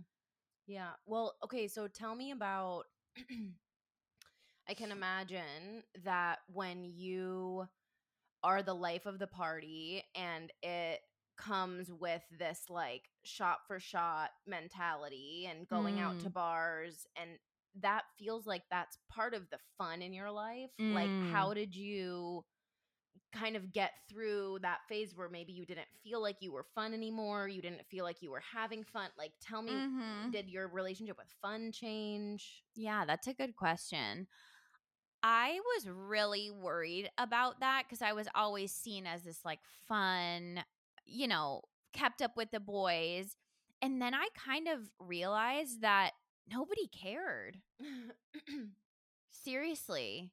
[0.67, 0.91] Yeah.
[1.07, 1.69] Well, okay.
[1.69, 2.85] So tell me about.
[4.69, 7.67] I can imagine that when you
[8.43, 11.01] are the life of the party and it
[11.37, 16.33] comes with this like shot for shot mentality and going out to Mm.
[16.35, 17.31] bars and
[17.83, 21.33] that feels like that's part of the fun in your life like Mm.
[21.33, 22.45] how did you
[23.35, 26.95] kind of get through that phase where maybe you didn't feel like you were fun
[26.95, 30.33] anymore you didn't feel like you were having fun like tell me Mhm.
[30.33, 34.27] did your relationship with fun change Yeah, that's a good question.
[35.23, 40.61] I was really worried about that because I was always seen as this like fun,
[41.07, 43.37] you know, kept up with the boys.
[43.83, 46.13] And then I kind of realized that
[46.51, 47.59] nobody cared.
[49.31, 50.31] Seriously.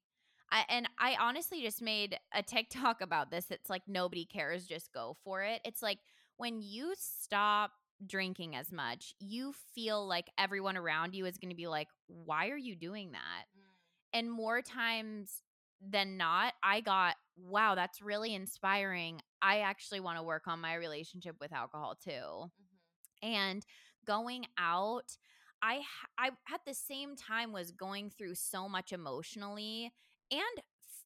[0.51, 3.49] I, and I honestly just made a TikTok about this.
[3.49, 5.61] It's like nobody cares, just go for it.
[5.63, 5.99] It's like
[6.37, 7.71] when you stop
[8.05, 12.49] drinking as much, you feel like everyone around you is going to be like, why
[12.49, 13.45] are you doing that?
[13.57, 14.19] Mm.
[14.19, 15.43] And more times
[15.87, 19.21] than not, I got, wow, that's really inspiring.
[19.41, 23.27] I actually want to work on my relationship with alcohol too mm-hmm.
[23.27, 23.65] and
[24.05, 25.17] going out
[25.61, 25.81] I
[26.17, 29.91] I at the same time was going through so much emotionally
[30.31, 30.63] and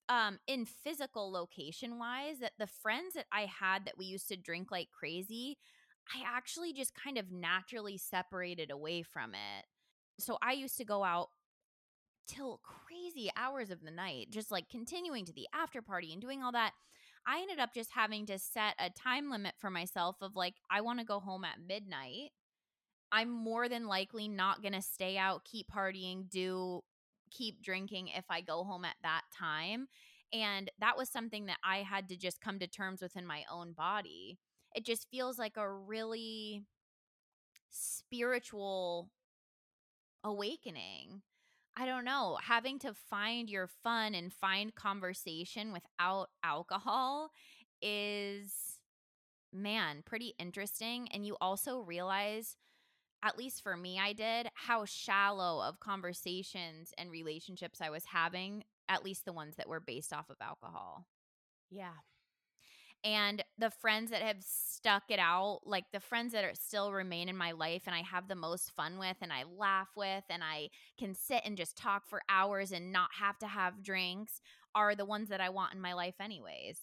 [0.10, 4.38] um in physical location wise that the friends that i had that we used to
[4.38, 5.58] drink like crazy
[6.14, 9.66] i actually just kind of naturally separated away from it
[10.20, 11.30] so i used to go out
[12.28, 16.44] till crazy hours of the night just like continuing to the after party and doing
[16.44, 16.72] all that
[17.26, 20.82] I ended up just having to set a time limit for myself of like, I
[20.82, 22.32] want to go home at midnight.
[23.12, 26.82] I'm more than likely not going to stay out, keep partying, do
[27.32, 29.88] keep drinking if I go home at that time.
[30.34, 33.44] And that was something that I had to just come to terms with in my
[33.52, 34.38] own body.
[34.74, 36.64] It just feels like a really
[37.70, 39.10] spiritual
[40.24, 41.22] awakening.
[41.78, 47.32] I don't know, having to find your fun and find conversation without alcohol
[47.82, 48.80] is,
[49.52, 51.10] man, pretty interesting.
[51.14, 52.56] And you also realize,
[53.26, 58.64] at least for me, I did, how shallow of conversations and relationships I was having,
[58.88, 61.08] at least the ones that were based off of alcohol.
[61.72, 61.94] Yeah.
[63.04, 67.30] And the friends that have stuck it out like the friends that are still remain
[67.30, 70.44] in my life and i have the most fun with and i laugh with and
[70.44, 74.42] i can sit and just talk for hours and not have to have drinks
[74.76, 76.80] are the ones that i want in my life anyways.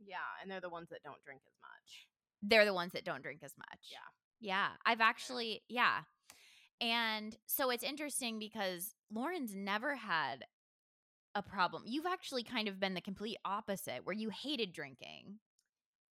[0.00, 2.06] Yeah and they're the ones that don't drink as much.
[2.42, 3.90] They're the ones that don't drink as much.
[3.90, 5.98] Yeah yeah i've actually yeah
[6.80, 10.44] and so it's interesting because lauren's never had
[11.34, 15.38] a problem you've actually kind of been the complete opposite where you hated drinking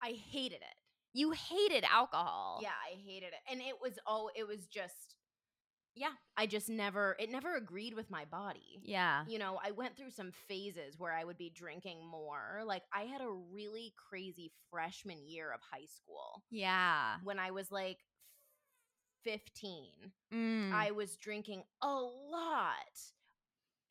[0.02, 0.74] i hated it
[1.16, 3.38] you hated alcohol Yeah, I hated it.
[3.48, 5.14] And it was oh, it was just
[5.94, 8.80] yeah, I just never it never agreed with my body.
[8.82, 12.62] yeah You know, I went through some phases where I would be drinking more.
[12.66, 17.14] Like I had a really crazy freshman year of high school Yeah.
[17.22, 17.98] when I was like
[19.24, 20.12] 15.
[20.32, 20.72] Mm.
[20.74, 22.74] I was drinking a lot.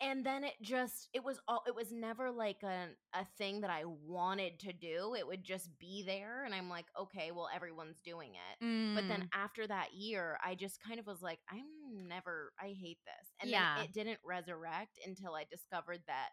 [0.02, 3.70] And then it just it was all it was never like a a thing that
[3.70, 5.16] I wanted to do.
[5.18, 8.96] It would just be there and I'm like, okay, well everyone's doing it.
[8.96, 9.30] But then Mm.
[9.34, 13.30] after that year, I just kind of was like, I'm never, I hate this.
[13.42, 13.76] And Yeah.
[13.78, 16.30] then it didn't resurrect until I discovered that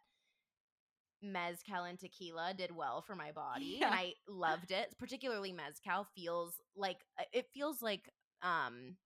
[1.23, 3.87] mezcal and tequila did well for my body Yeah.
[3.87, 4.95] and I loved it.
[4.99, 8.11] Particularly mezcal feels like uh, it feels like
[8.43, 8.97] um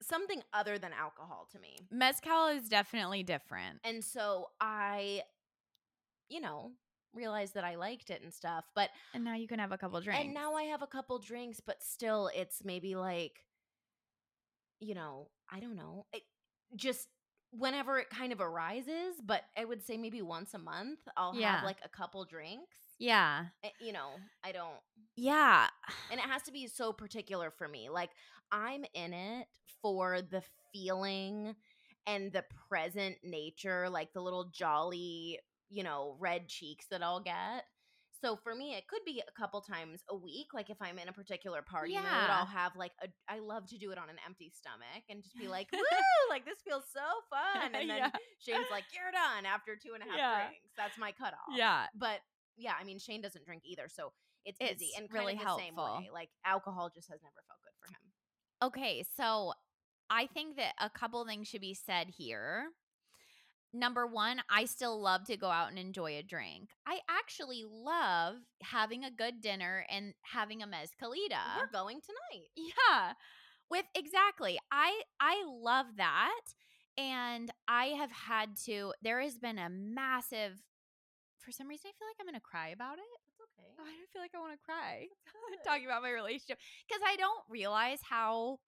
[0.00, 1.76] something other than alcohol to me.
[1.90, 3.80] Mezcal is definitely different.
[3.84, 5.22] And so I
[6.28, 6.72] you know,
[7.14, 10.00] realized that I liked it and stuff, but And now you can have a couple
[10.00, 10.24] drinks.
[10.26, 13.44] and now I have a couple drinks, but still it's maybe like,
[14.80, 16.06] you know, I don't know.
[16.12, 16.22] It
[16.76, 17.08] just
[17.50, 21.56] whenever it kind of arises, but I would say maybe once a month I'll Yeah.
[21.56, 22.76] have like a couple drinks.
[22.98, 23.46] Yeah.
[23.62, 24.10] Eh, You know,
[24.44, 24.78] I don't
[25.16, 25.68] Yeah.
[26.10, 27.88] and it has to be so particular for me.
[27.88, 28.10] Like
[28.52, 29.46] I'm in it
[29.82, 31.54] for the feeling
[32.06, 37.64] and the present nature, like the little jolly, you know, red cheeks that I'll get.
[38.20, 40.48] So for me, it could be a couple times a week.
[40.52, 43.06] Like if I'm in a particular party mood, I'll have like a.
[43.32, 45.78] I love to do it on an empty stomach and just be like, "Woo!
[46.28, 48.10] Like this feels so fun." And then Yeah.
[48.40, 50.46] Shane's like, "You're done after two and a half Yeah.
[50.48, 51.86] drinks." That's my cutoff Yeah.
[51.94, 52.18] but
[52.58, 54.12] yeah, I mean Shane doesn't drink either, so
[54.44, 55.98] it's It's and really the same helpful.
[56.00, 56.10] way.
[56.12, 58.12] Like alcohol just has never felt good for him.
[58.62, 59.52] Okay, so
[60.10, 62.68] I think that a couple things should be said here.
[63.72, 66.70] number one, I still love to go out and enjoy a drink.
[66.86, 71.56] I actually love having a good dinner and having a mezcalita.
[71.58, 72.48] We're going tonight.
[72.56, 73.12] Yeah.
[73.70, 74.58] With exactly.
[74.72, 76.40] I I love that
[76.96, 80.62] and I have had to there has been a massive
[81.48, 83.08] for some reason I feel like I'm going to cry about it.
[83.26, 83.72] It's okay.
[83.80, 85.06] I don't feel like I want to cry
[85.64, 88.58] talking about my relationship because I don't realize how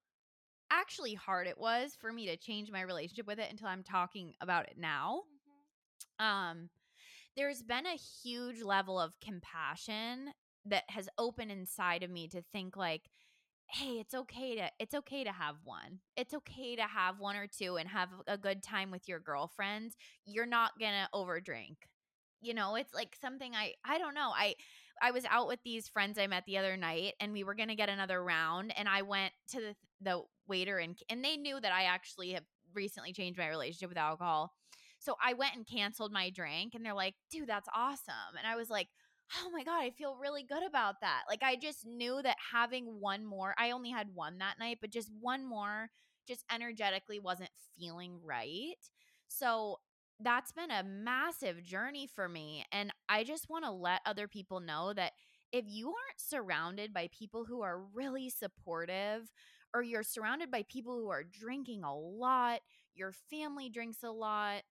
[0.71, 4.33] actually hard it was for me to change my relationship with it until I'm talking
[4.41, 5.25] about it now.
[6.21, 6.25] Mm-hmm.
[6.25, 6.71] Um
[7.37, 10.33] there's been a huge level of compassion
[10.65, 13.03] that has opened inside of me to think like
[13.69, 17.47] hey it's okay to it's okay to have one it's okay to have one or
[17.47, 21.77] two and have a good time with your girlfriends you're not gonna overdrink
[22.41, 24.55] you know it's like something i i don't know i
[25.03, 27.75] i was out with these friends i met the other night and we were gonna
[27.75, 31.73] get another round and i went to the the waiter and and they knew that
[31.73, 34.53] i actually have recently changed my relationship with alcohol
[34.99, 38.57] so i went and canceled my drink and they're like dude that's awesome and i
[38.57, 38.89] was like
[39.43, 42.85] oh my god i feel really good about that like i just knew that having
[43.01, 45.89] one more i only had one that night but just one more
[46.27, 48.77] just energetically wasn't feeling right
[49.29, 49.77] so
[50.23, 54.61] that's been a massive journey for me and i just want to let other people
[54.61, 55.13] know that
[55.53, 59.31] if you aren't surrounded by people who are really supportive
[59.75, 62.61] or you're surrounded by people who are drinking a lot
[62.95, 64.63] your family drinks a lot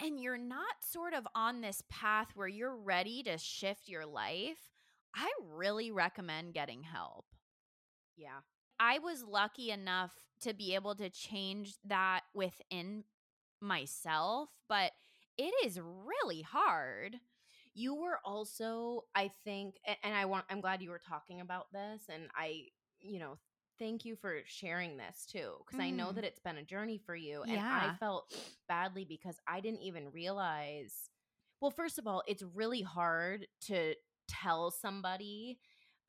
[0.00, 4.58] and you're not sort of on this path where you're ready to shift your life,
[5.14, 7.24] I really recommend getting help.
[8.16, 8.40] Yeah.
[8.78, 13.04] I was lucky enough to be able to change that within
[13.60, 14.92] myself, but
[15.38, 17.16] it is really hard.
[17.74, 22.02] You were also, I think, and I want, I'm glad you were talking about this.
[22.08, 22.64] And I,
[23.00, 23.36] you know,
[23.78, 26.14] thank you for sharing this too, because I know Mm.
[26.14, 27.42] that it's been a journey for you.
[27.42, 28.32] And I felt
[28.68, 31.10] badly because I didn't even realize.
[31.60, 33.94] Well, first of all, it's really hard to
[34.28, 35.58] tell somebody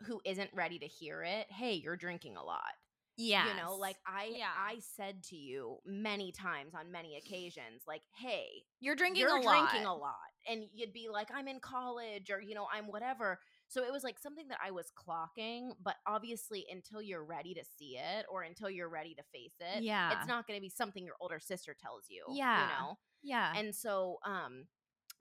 [0.03, 2.73] who isn't ready to hear it, hey, you're drinking a lot.
[3.17, 3.47] Yeah.
[3.49, 4.51] You know, like I Yeah.
[4.55, 8.45] I said to you many times on many occasions, like, hey,
[8.79, 9.69] you're drinking you're a lot.
[9.71, 10.15] drinking a lot.
[10.47, 13.39] And you'd be like, I'm in college or, you know, I'm whatever.
[13.67, 17.63] So it was like something that I was clocking, but obviously until you're ready to
[17.65, 20.17] see it or until you're ready to face it, Yeah.
[20.17, 22.23] it's not going to be something your older sister tells you.
[22.29, 22.61] Yeah.
[22.61, 22.97] You know?
[23.23, 23.53] Yeah.
[23.57, 24.67] And so, um,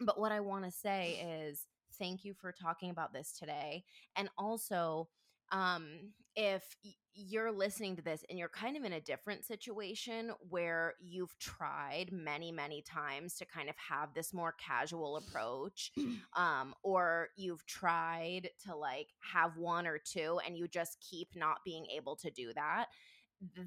[0.00, 1.66] but what I want to say is
[1.98, 3.84] thank you for talking about this today.
[4.14, 5.08] And also,
[5.52, 6.76] um, if
[7.14, 12.10] you're listening to this and you're kind of in a different situation where you've tried
[12.12, 15.92] many, many times to kind of have this more casual approach,
[16.36, 21.58] um, or you've tried to like have one or two and you just keep not
[21.64, 22.86] being able to do that,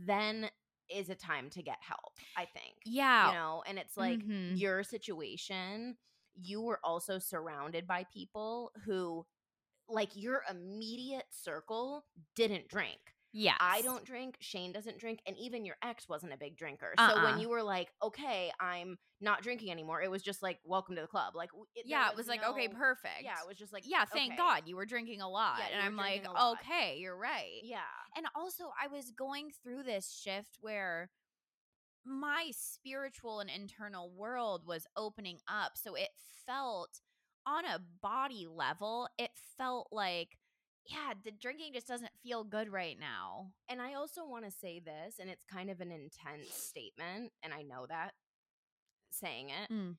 [0.06, 0.50] then
[0.90, 3.22] is a time to get help, I think yeah.
[3.22, 4.48] you know and it's like Mhm.
[4.48, 5.98] your situation
[6.42, 9.26] you were also surrounded by people who
[9.90, 12.04] like your immediate circle
[12.36, 13.00] didn't drink
[13.34, 13.58] yes.
[13.60, 17.04] i don't drink shane doesn't drink and even your ex wasn't a big drinker so
[17.04, 17.24] Uh-uh.
[17.24, 21.02] when you were like okay i'm not drinking anymore it was just like welcome to
[21.02, 23.22] the club like it, Yeah, it was like, okay, perfect.
[23.22, 24.38] yeah it was just like yeah, thank okay.
[24.38, 25.58] God you were drinking a lot.
[25.60, 26.58] Yeah, and I'm like, drinking a lot.
[26.62, 27.60] okay, you're right.
[27.64, 27.80] yeah
[28.16, 31.10] And also, I was going through this shift where
[32.06, 35.74] my spiritual and internal world was opening up.
[35.76, 36.10] So it
[36.46, 37.02] felt
[37.46, 40.38] on a body level, it felt like,
[40.86, 43.52] yeah, the drinking just doesn't feel good right now.
[43.70, 47.54] And I also want to say this, and it's kind of an intense statement, and
[47.54, 48.14] I know that
[49.12, 49.72] saying it.
[49.74, 49.96] Mm.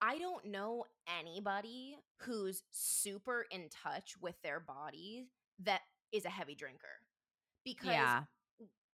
[0.00, 0.84] I don't know
[1.20, 5.28] anybody who's super in touch with their body
[5.62, 5.80] that
[6.12, 7.00] is a heavy drinker.
[7.64, 8.24] Because Yeah.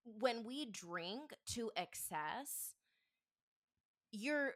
[0.03, 2.75] when we drink to excess,
[4.11, 4.53] you're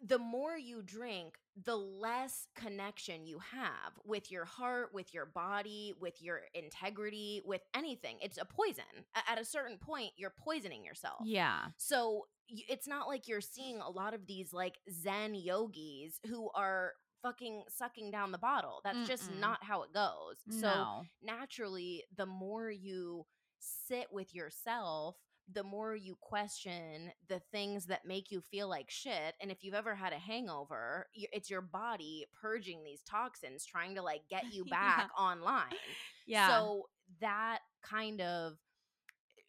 [0.00, 5.94] the more you drink, the less connection you have with your heart, with your body,
[6.00, 8.16] with your integrity, with anything.
[8.20, 8.84] It's a poison.
[9.28, 11.20] At a certain point, you're poisoning yourself.
[11.24, 11.66] Yeah.
[11.76, 16.94] So it's not like you're seeing a lot of these like Zen yogis who are
[17.22, 18.80] fucking sucking down the bottle.
[18.84, 19.40] That's just Mm-mm.
[19.40, 20.36] not how it goes.
[20.60, 23.26] So naturally, the more you
[23.60, 25.16] sit with yourself,
[25.52, 29.34] the more you question the things that make you feel like shit.
[29.40, 34.02] And if you've ever had a hangover, it's your body purging these toxins, trying to
[34.02, 34.70] like get you Yeah.
[34.70, 35.96] back online.
[36.26, 36.48] Yeah.
[36.48, 36.84] So
[37.20, 38.54] that kind of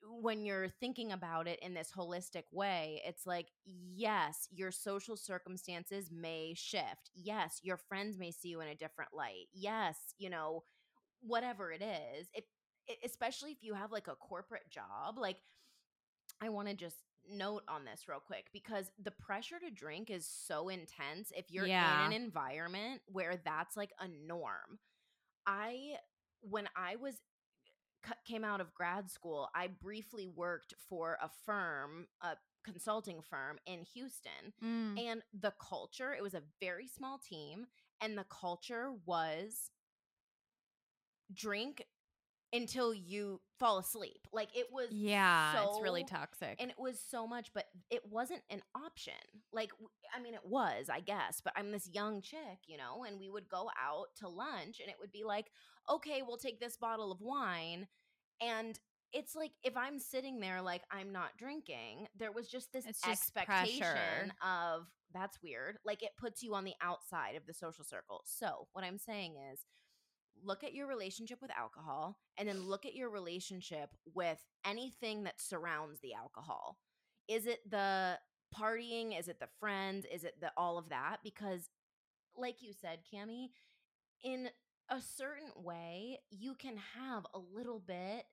[0.08, 6.10] when you're thinking about it in this holistic way, it's like, yes, your social circumstances
[6.12, 7.10] may shift.
[7.14, 9.48] Yes, your friends may see you in a different light.
[9.54, 10.64] Yes, you know,
[11.22, 12.28] whatever it is.
[12.38, 15.38] E- especially if you have like a corporate job, like
[16.42, 20.28] I want to just note on this real quick because the pressure to drink is
[20.28, 22.06] so intense if you're Yeah.
[22.08, 24.80] in an environment where that's like a norm.
[25.46, 26.00] I
[26.42, 27.22] when I was
[28.24, 33.82] came out of grad school, I briefly worked for a firm, a consulting firm in
[33.96, 35.00] Houston, Mm.
[35.00, 37.66] and the culture, it was a very small team
[38.02, 39.72] and the culture was
[41.34, 41.84] drink
[42.56, 44.28] until you fall asleep.
[44.34, 46.56] Like it was Yeah, so, it's really toxic.
[46.60, 49.14] and it was so much but it wasn't an option
[49.54, 49.72] like
[50.16, 53.30] I mean it was i guess but i'm this young chick you know and we
[53.30, 55.48] would go out to lunch and it would be like
[55.90, 57.88] okay we'll take this bottle of wine
[58.42, 58.80] and
[59.14, 63.06] it's like if i'm sitting there like i'm not drinking there was just this just
[63.08, 64.32] expectation pressure.
[64.44, 68.68] of that's weird like it puts you on the outside of the social circle so
[68.74, 69.66] what i'm saying is
[70.44, 75.40] look at your relationship with alcohol and then look at your relationship with anything that
[75.40, 76.78] surrounds the alcohol.
[77.28, 78.20] Is it the
[78.58, 79.18] partying?
[79.18, 80.06] Is it the friends?
[80.12, 81.18] Is it the all of that?
[81.24, 81.70] Because,
[82.36, 83.50] like you said, Cami,
[84.24, 84.50] in
[84.90, 88.26] a certain way, you can have a little bit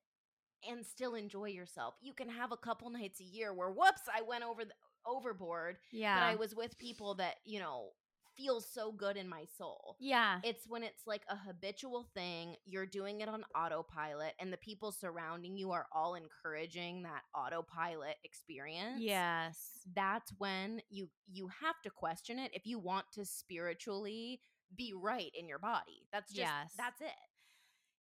[0.68, 1.94] and still enjoy yourself.
[2.00, 4.74] You can have a couple nights a year where, whoops, I went over the
[5.06, 6.14] overboard, yeah.
[6.16, 7.90] but I was with people that, you know,
[8.36, 9.96] feel so good in my soul.
[10.00, 10.40] yeah.
[10.42, 14.92] It's when it's like a habitual thing, you're doing it on autopilot, and the people
[14.92, 19.00] surrounding you are all encouraging that autopilot experience.
[19.00, 19.58] Yes.
[19.94, 24.40] That's when you you have to question it if you want to spiritually
[24.76, 26.06] be right in your body.
[26.12, 26.72] That's just Yes.
[26.76, 27.08] that's it.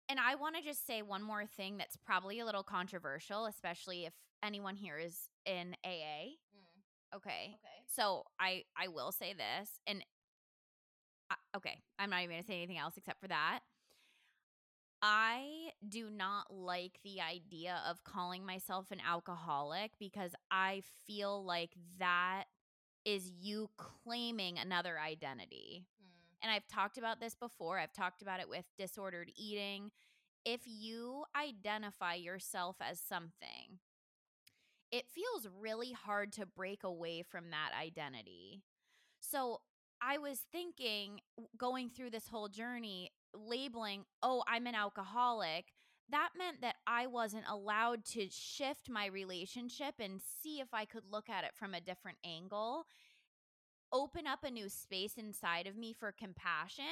[0.09, 4.05] And I want to just say one more thing that's probably a little controversial, especially
[4.05, 6.35] if anyone here is in AA.
[7.15, 7.55] Okay.
[7.55, 7.83] Okay.
[7.87, 10.03] So I I will say this, and
[11.29, 13.59] I, okay, I'm not even to say anything else except for that.
[15.01, 21.71] I do not like the idea of calling myself an alcoholic because I feel like
[21.99, 22.45] that
[23.05, 25.85] is you claiming another identity.
[26.01, 26.37] Mm.
[26.43, 27.79] And I've talked about this before.
[27.79, 29.91] I've talked about it with disordered eating.
[30.45, 33.79] If you identify yourself as something,
[34.91, 38.63] it feels really hard to break away from that identity.
[39.19, 39.61] So
[40.01, 41.21] I was thinking,
[41.57, 45.73] going through this whole journey, labeling, oh, I'm an alcoholic,
[46.09, 51.03] that meant that I wasn't allowed to shift my relationship and see if I could
[51.11, 52.85] look at it from a different angle,
[53.91, 56.85] open up a new space inside of me for compassion,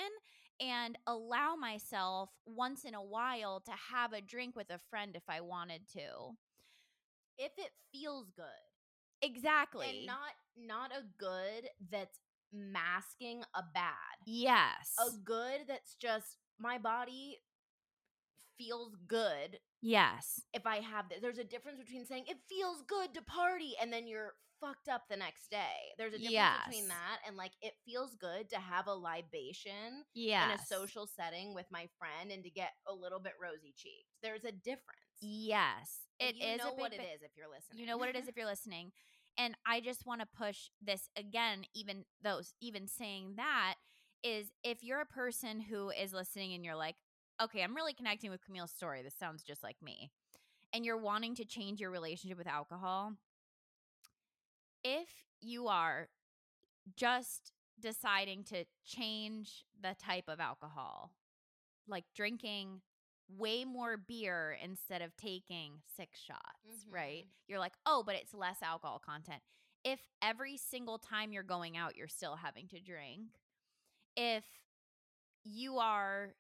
[0.60, 5.24] and allow myself once in a while to have a drink with a friend if
[5.30, 6.36] I wanted to.
[7.38, 8.46] If it feels good.
[9.22, 9.88] Exactly.
[9.88, 12.20] And not not a good that's
[12.54, 14.16] masking a bad.
[14.26, 14.94] yes.
[15.00, 17.40] a good that's just my body
[18.58, 20.42] feels good yes.
[20.54, 21.20] if I have this.
[21.22, 25.04] There's a difference between saying it feels good to party and then you're fucked up
[25.10, 25.94] the next day.
[25.98, 30.46] There's a difference between that and like it feels good to have a libation Yes.
[30.54, 34.10] in a social setting with my friend and to get a little bit rosy cheeked.
[34.24, 35.00] There's a difference.
[35.22, 36.00] Yes.
[36.20, 37.80] It you is know big what it ba- if you're listening.
[37.80, 38.92] You know what it is if you're listening.
[39.38, 43.76] And I just want to push this again, even those, even saying that
[44.24, 46.96] is if you're a person who is listening and you're like,
[47.42, 49.02] okay, I'm really connecting with Camille's story.
[49.04, 50.12] This sounds just like me.
[50.74, 53.14] And you're wanting to change your relationship with alcohol.
[54.86, 55.10] If
[55.42, 56.10] you are
[56.96, 61.12] just deciding to change the type of alcohol,
[61.88, 62.82] like drinking
[63.30, 67.26] way more beer instead of taking six shots, right?
[67.26, 67.32] Mhm.
[67.48, 69.44] You're like, oh, but it's less alcohol content.
[69.84, 73.40] If every single time you're going out, you're still having to drink,
[74.16, 74.46] if
[75.44, 76.36] you are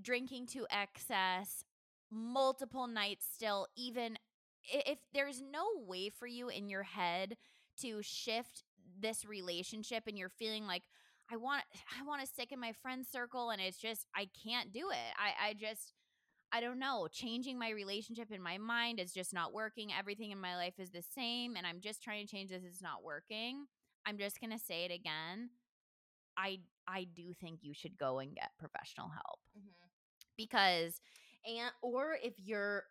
[0.00, 1.64] drinking to excess
[2.10, 4.18] multiple nights still, even
[4.64, 7.36] if there's no way for you in your head
[7.80, 8.64] to shift
[9.00, 10.82] this relationship and you're feeling like,
[11.30, 11.62] I want
[12.00, 15.14] I want to stick in my friend circle and it's just I can't do it.
[15.18, 15.92] I I just
[16.52, 17.08] I don't know.
[17.10, 19.90] Changing my relationship in my mind is just not working.
[19.92, 22.82] Everything in my life is the same and I'm just trying to change this it's
[22.82, 23.66] not working.
[24.06, 25.50] I'm just going to say it again.
[26.36, 29.90] I I do think you should go and get professional help Mhm.
[30.36, 31.00] because
[31.46, 32.84] And or if you're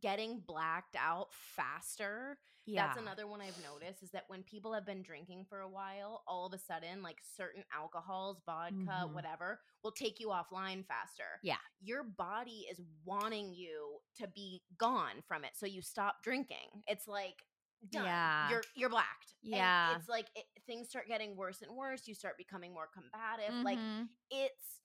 [0.00, 2.86] getting blacked out faster, yeah.
[2.86, 6.22] That's another one I've noticed is that when people have been drinking for a while,
[6.28, 9.12] all of a sudden, like certain alcohols, vodka, Mhm.
[9.12, 11.40] whatever, will take you offline faster.
[11.42, 11.56] Yeah.
[11.80, 15.56] Your body is wanting you to be gone from it.
[15.56, 16.84] So you stop drinking.
[16.86, 17.44] It's like,
[17.90, 18.04] done.
[18.04, 18.50] Yeah.
[18.50, 19.34] You're you're blacked.
[19.42, 19.96] And Yeah.
[19.96, 22.06] it's like it, things start getting worse and worse.
[22.06, 23.54] You start becoming more combative.
[23.64, 24.10] Like Mhm.
[24.30, 24.80] it's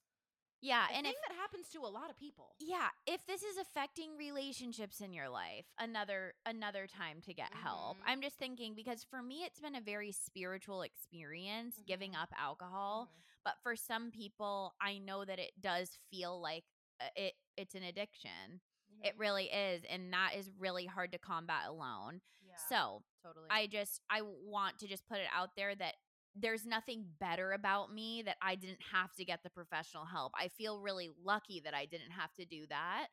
[0.60, 2.54] Yeah, and thing if that happens to a lot of people.
[2.58, 7.96] yeah, if this is affecting relationships in your life, another another time to get help.
[7.98, 8.02] Mhm.
[8.06, 12.22] I'm just thinking because for me it's been a very spiritual experience giving Mhm.
[12.22, 13.22] up alcohol, Mhm.
[13.44, 16.64] but for some people I know that it does feel like
[17.00, 18.60] uh, it it's an addiction.
[19.02, 22.22] It really is and that is really hard to combat alone.
[22.40, 23.46] yeah, So, totally.
[23.50, 25.96] I just I want to just put it out there that
[26.38, 30.32] there's nothing better about me that I didn't have to get the professional help.
[30.38, 33.06] I feel really lucky that I didn't have to do that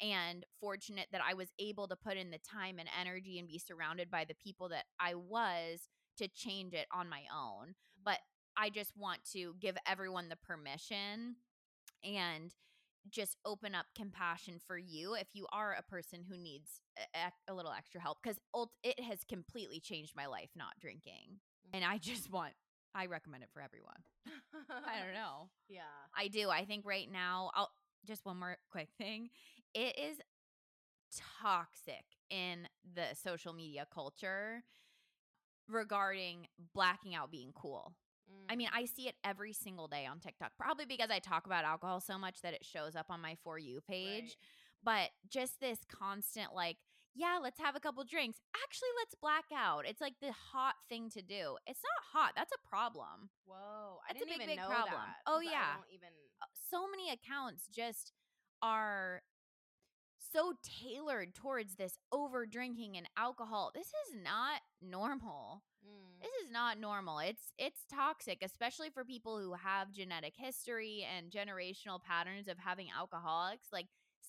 [0.00, 3.58] and fortunate that I was able to put in the time and energy and be
[3.58, 7.68] surrounded by the people that I was to change it on my own.
[7.68, 8.02] Mm-hmm.
[8.04, 8.18] But
[8.56, 11.36] I just want to give everyone the permission
[12.04, 12.54] and
[13.10, 16.80] just open up compassion for you if you are a person who needs
[17.14, 18.38] a, a little extra help because
[18.82, 21.76] it has completely changed my life not drinking mm-hmm.
[21.76, 22.52] and i just want
[22.94, 24.02] i recommend it for everyone
[24.84, 25.82] i don't know Yeah.
[26.16, 27.70] i do i think right now i'll
[28.06, 29.28] just one more quick thing
[29.74, 30.18] it is
[31.40, 34.62] toxic in the social media culture
[35.68, 37.94] regarding blacking out being cool
[38.50, 38.56] I Mm.
[38.56, 42.00] mean, I see it every single day on TikTok, probably because I talk about alcohol
[42.00, 44.36] so much that it shows up on my For You page.
[44.82, 46.76] But just this constant, like,
[47.18, 48.38] yeah, let's have a couple drinks.
[48.64, 49.84] Actually, let's black out.
[49.86, 51.56] It's like the hot thing to do.
[51.66, 52.32] It's not hot.
[52.36, 53.28] That's a problem.
[53.46, 54.94] Whoa, That's a didn't big, even big know problem.
[54.94, 55.16] that.
[55.26, 55.76] Oh, yeah.
[55.76, 56.08] don't even.
[56.40, 58.12] Uh, So many accounts just
[58.62, 59.22] are
[60.32, 63.70] so tailored towards this over drinking and alcohol.
[63.74, 65.62] This is not normal.
[65.86, 66.20] Mm.
[66.20, 67.18] This is not normal.
[67.20, 72.88] It's it's toxic, especially for people who have genetic history and generational patterns of having
[72.96, 73.68] alcoholics.
[73.72, 73.86] Like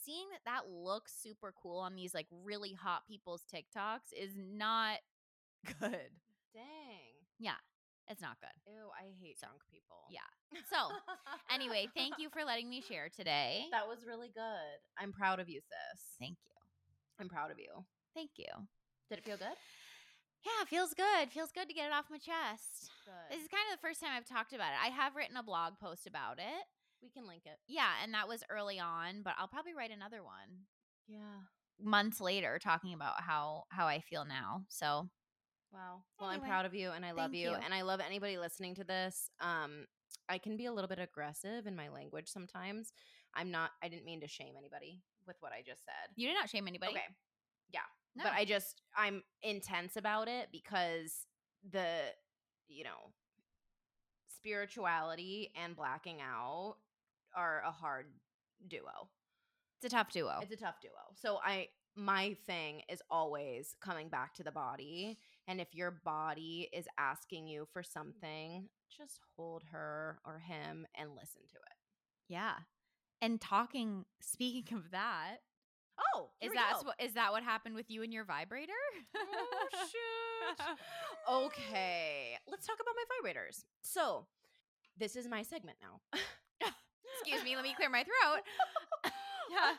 [0.10, 4.98] seeing that that looks super cool on these like really hot people's TikToks is not
[5.80, 6.10] good.
[6.54, 7.14] Dang.
[7.40, 7.60] Yeah.
[8.08, 8.50] It's not good.
[8.66, 10.02] Ew, I hate So, drunk people.
[10.10, 10.26] yeah.
[10.74, 10.90] So,
[11.54, 13.66] Anyway, thank you for letting me share today.
[13.72, 14.78] That was really good.
[14.98, 16.02] I'm proud of you, sis.
[16.20, 16.56] Thank you.
[17.20, 17.70] I'm proud of you.
[18.16, 18.50] Thank you.
[19.10, 19.54] Did it feel good?
[20.44, 21.30] Yeah, it feels good.
[21.30, 22.90] Feels good to get it off my chest.
[23.06, 23.30] Good.
[23.38, 24.80] This is kind of the first time I've talked about it.
[24.82, 26.66] I have written a blog post about it.
[27.02, 27.58] We can link it.
[27.68, 30.66] Yeah, and that was early on, but I'll probably write another one
[31.08, 31.42] Yeah.
[31.80, 34.66] months later talking about how how I feel now.
[34.70, 35.10] So,
[35.72, 36.04] Wow.
[36.20, 37.50] Well, Anyway, I'm proud of you and I love you.
[37.52, 37.56] you.
[37.56, 39.30] And I love anybody listening to this.
[39.40, 39.86] Um,
[40.28, 42.92] I can be a little bit aggressive in my language sometimes.
[43.36, 46.12] I'm not I didn't mean to shame anybody with what I just said.
[46.16, 46.94] you did not shame anybody.
[46.94, 47.04] Okay.
[47.72, 47.82] Yeah.
[48.16, 48.24] No.
[48.24, 51.28] But I just I'm intense about it because
[51.72, 52.14] the
[52.68, 53.14] you know
[54.40, 56.78] spirituality and blacking out
[57.36, 58.08] are a hard
[58.68, 59.10] duo.
[59.78, 60.40] it's a tough duo.
[60.42, 60.92] It's a tough duo.
[61.16, 65.18] So I my thing is always coming back to the body
[65.48, 71.10] and if your body is asking you for something, just hold her or him and
[71.12, 71.78] listen to it.
[72.28, 72.54] yeah.
[73.22, 75.38] And talking speaking of that,
[76.16, 78.72] Oh, is that what is that what happened with you and your vibrator?
[79.18, 80.66] Oh, shoot.
[81.30, 83.66] okay, let's talk about my vibrators.
[83.82, 84.26] So,
[84.98, 86.00] this is my segment now.
[87.22, 88.42] Excuse me, let me clear my throat.
[89.50, 89.74] Yeah.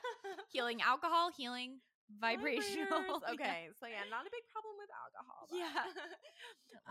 [0.51, 1.79] Healing alcohol, healing
[2.19, 3.23] vibrational.
[3.39, 5.47] Okay, so yeah, not a big problem with alcohol.
[5.47, 5.87] but- Yeah.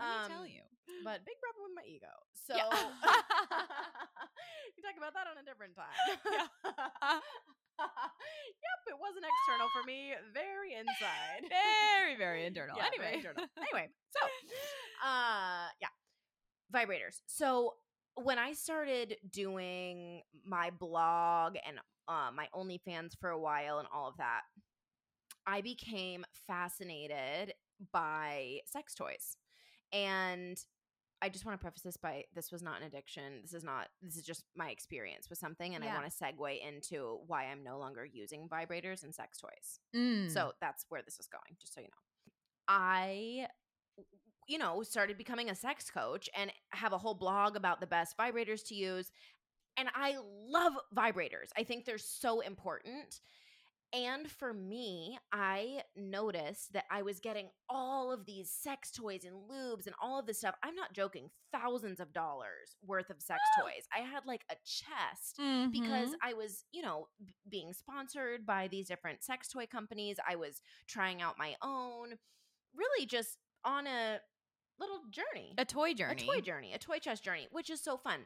[0.00, 0.64] me tell Um, you.
[1.04, 2.08] but big problem with my ego.
[2.32, 2.72] So Yeah.
[2.72, 5.92] we talk about that on a different time.
[6.24, 6.48] Yeah.
[8.64, 10.16] yep, it wasn't external for me.
[10.32, 11.52] Very inside.
[11.52, 12.80] Very, very internal.
[12.80, 13.12] Yeah, anyway.
[13.12, 13.44] very internal.
[13.60, 14.24] Anyway, so
[15.04, 15.92] uh yeah.
[16.72, 17.20] Vibrators.
[17.28, 17.76] So
[18.16, 24.08] when I started doing my blog and uh, my OnlyFans for a while and all
[24.08, 24.42] of that,
[25.46, 27.54] I became fascinated
[27.92, 29.36] by sex toys.
[29.92, 30.58] And
[31.22, 33.40] I just want to preface this by this was not an addiction.
[33.42, 35.74] This is not, this is just my experience with something.
[35.74, 35.92] And Yeah.
[35.92, 39.80] I want to segue into why I'm no longer using vibrators and sex toys.
[39.94, 40.30] Mm.
[40.30, 42.32] So that's where this is going, just so you know.
[42.68, 43.48] I,
[44.48, 48.16] you know, started becoming a sex coach and have a whole blog about the best
[48.18, 49.10] vibrators to use.
[49.76, 50.16] And I
[50.48, 53.20] love vibrators, I think they're so important.
[53.92, 59.34] And for me, I noticed that I was getting all of these sex toys and
[59.50, 60.54] lubes and all of this stuff.
[60.62, 63.88] I'm not joking, thousands of dollars worth of sex toys.
[63.92, 65.70] I had like a chest Mm-hmm.
[65.72, 70.18] because I was, you know, b- being sponsored by these different sex toy companies.
[70.28, 72.14] I was trying out my own,
[72.76, 74.20] really just on a
[74.80, 76.22] little journey, a toy journey.
[76.22, 78.20] a toy journey, a toy chest journey, which is so fun.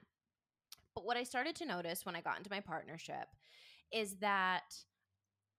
[0.95, 3.27] But what I started to notice when I got into my partnership
[3.93, 4.75] is that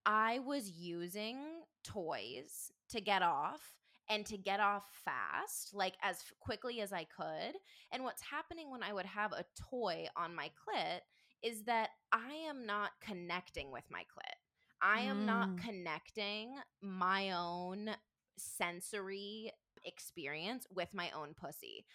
[0.05, 1.37] I was using
[1.83, 3.61] toys to get off
[4.09, 7.55] and to get off fast, like as quickly as I could.
[7.91, 10.99] And what's happening when I would have a toy on my clit
[11.41, 14.35] is that I am not connecting with my clit.
[14.81, 15.57] I am not Mm.
[15.63, 17.95] connecting my own
[18.37, 19.51] sensory
[19.85, 21.85] experience with my own pussy.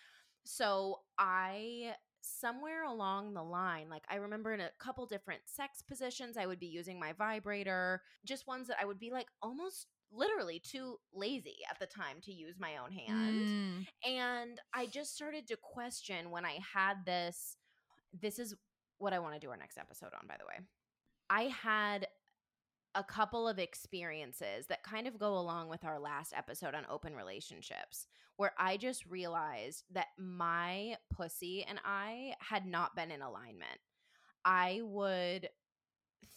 [0.44, 6.36] So I somewhere along the line like I remember in a couple different sex positions
[6.36, 10.60] I would be using my vibrator, just ones that I would be like almost literally
[10.60, 13.46] too lazy at the time to use my own hand.
[13.46, 13.86] Mm.
[14.04, 17.56] And I just started to question when I had this.
[18.20, 18.54] This is
[18.98, 20.66] what I want to do our next episode on, by the way.
[21.30, 22.08] I had
[22.94, 27.14] a couple of experiences that kind of go along with our last episode on open
[27.14, 33.78] relationships, where I just realized that my pussy and I had not been in alignment.
[34.44, 35.48] I would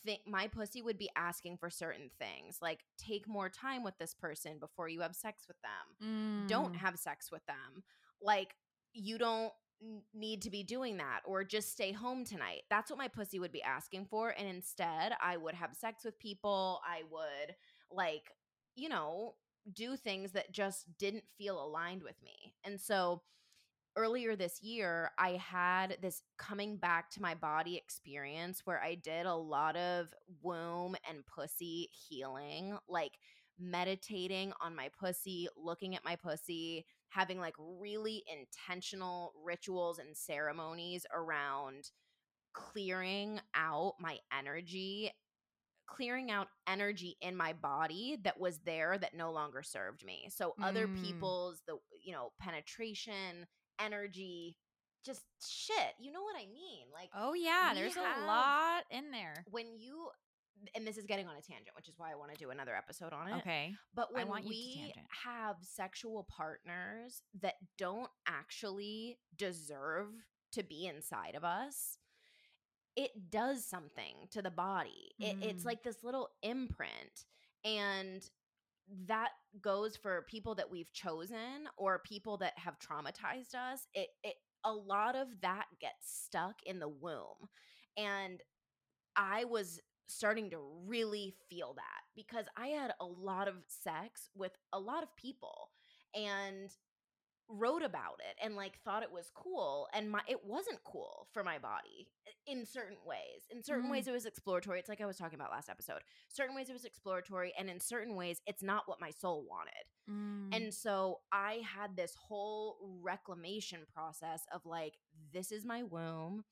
[0.05, 4.13] think my pussy would be asking for certain things, like take more time with this
[4.13, 6.77] person before you have sex with them don't Mm.
[6.77, 7.83] have sex with them.
[8.21, 8.55] Like
[8.93, 9.53] you don't
[10.13, 12.61] need to be doing that or just stay home tonight.
[12.69, 16.19] That's what my pussy would be asking for and instead I would have sex with
[16.19, 16.81] people.
[16.87, 17.55] I would
[17.91, 18.31] like,
[18.75, 19.35] you know,
[19.71, 22.53] do things that just didn't feel aligned with me.
[22.63, 23.21] And so
[23.95, 29.25] earlier this year, I had this coming back to my body experience where I did
[29.25, 30.07] a lot of
[30.41, 33.13] womb and pussy healing, like
[33.59, 41.05] meditating on my pussy, looking at my pussy, having like really intentional rituals and ceremonies
[41.13, 41.91] around
[42.53, 45.11] clearing out my energy
[45.85, 50.27] clearing out energy in my body that was there that no longer served me.
[50.33, 51.03] So other Mm.
[51.03, 53.45] people's the you know penetration,
[53.79, 54.57] energy,
[55.05, 55.93] just shit.
[55.99, 56.87] You know what I mean?
[56.93, 59.43] Like Oh yeah, there's have- a lot in there.
[59.51, 60.09] when you
[60.75, 62.75] and this is getting on a tangent, which is why I want to do another
[62.75, 63.35] episode on it.
[63.37, 63.73] Okay.
[63.93, 64.93] But when we
[65.25, 70.07] have sexual partners that don't actually deserve
[70.53, 71.97] to be inside of us,
[72.95, 75.11] it does something to the body.
[75.19, 75.65] It, it's Mm.
[75.65, 77.25] like this little imprint.
[77.65, 78.23] And
[79.07, 79.29] that
[79.61, 83.87] goes for people that we've chosen or people that have traumatized us.
[83.93, 87.49] It, it a lot of that gets stuck in the womb.
[87.97, 88.41] And
[89.15, 89.79] I was
[90.13, 95.03] starting to really feel that because I had a lot of sex with a lot
[95.03, 95.69] of people
[96.15, 96.69] and
[97.49, 101.43] wrote about it and like thought it was cool and my it wasn't cool for
[101.43, 102.07] my body
[102.47, 103.43] in certain ways.
[103.51, 103.91] In certain Mm.
[103.91, 104.79] ways it was exploratory.
[104.79, 105.99] It's like I was talking about last episode.
[106.29, 109.83] Certain ways it was exploratory and in certain ways it's not what my soul wanted.
[110.09, 110.55] Mm.
[110.55, 114.93] And so I had this whole reclamation process of like,
[115.33, 116.45] this is my womb.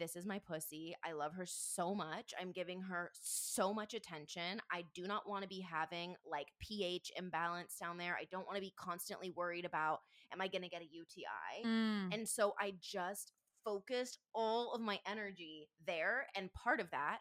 [0.00, 0.96] This is my pussy.
[1.04, 2.32] I love her so much.
[2.40, 4.62] I'm giving her so much attention.
[4.72, 8.16] I do not want to be having like pH imbalance down there.
[8.18, 9.98] I don't want to be constantly worried about,
[10.32, 11.66] am I going to get a UTI?
[11.66, 12.14] Mm.
[12.14, 13.32] And so I just
[13.62, 16.26] focused all of my energy there.
[16.34, 17.18] And part of that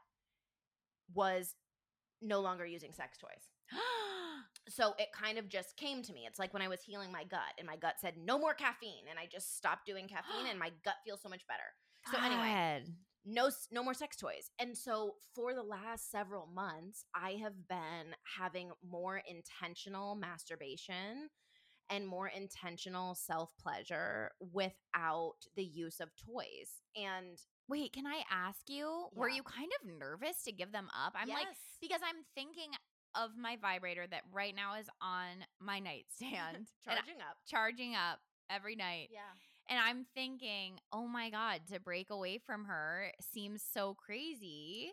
[1.14, 1.56] was
[2.22, 3.50] no longer using sex toys
[4.70, 6.26] so it kind of just came to me.
[6.28, 9.06] It's like when I was healing my gut and my gut said no more caffeine
[9.10, 11.76] and I just stopped doing caffeine and my gut feels so much better.
[12.12, 12.84] So anyway,
[13.26, 14.50] no no more sex toys.
[14.60, 21.30] And so for the last several months, I have been having more intentional masturbation
[21.92, 26.84] and more intentional self-pleasure without the use of toys.
[26.96, 27.40] And
[27.70, 29.08] Wait, can I ask you?
[29.14, 31.14] Were you kind of nervous to give them up?
[31.16, 31.48] I'm like,
[31.80, 32.72] because I'm thinking
[33.16, 37.38] of my vibrator that right now is on my nightstand, charging up.
[37.46, 38.20] charging up
[38.50, 39.10] every night.
[39.12, 39.38] Yeah.
[39.70, 44.92] And I'm thinking, oh my God, to break away from her seems so crazy.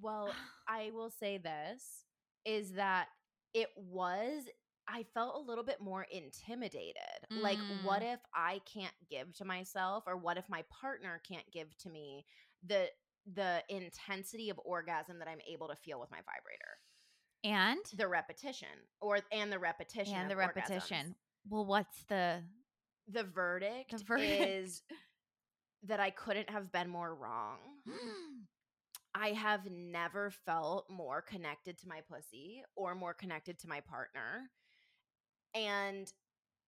[0.00, 0.32] Well,
[0.68, 2.04] I will say this
[2.44, 3.08] is that
[3.52, 4.44] it was
[4.88, 6.94] I felt a little bit more intimidated.
[7.30, 8.14] Like what mm.
[8.14, 12.24] if I can't give to myself or what if my partner can't give to me
[12.66, 12.88] the
[13.34, 16.80] the intensity of orgasm that I'm able to feel with my vibrator.
[17.44, 18.68] and The repetition
[19.00, 20.56] or and the repetition and the of orgasms.
[20.56, 21.14] repetition.
[21.48, 22.42] Well, what's the
[23.08, 24.42] The verdict, The verdict.
[24.42, 24.82] is
[25.84, 27.58] that I couldn't have been more wrong.
[29.14, 34.50] I have never felt more connected to my pussy or more connected to my partner.
[35.54, 36.12] And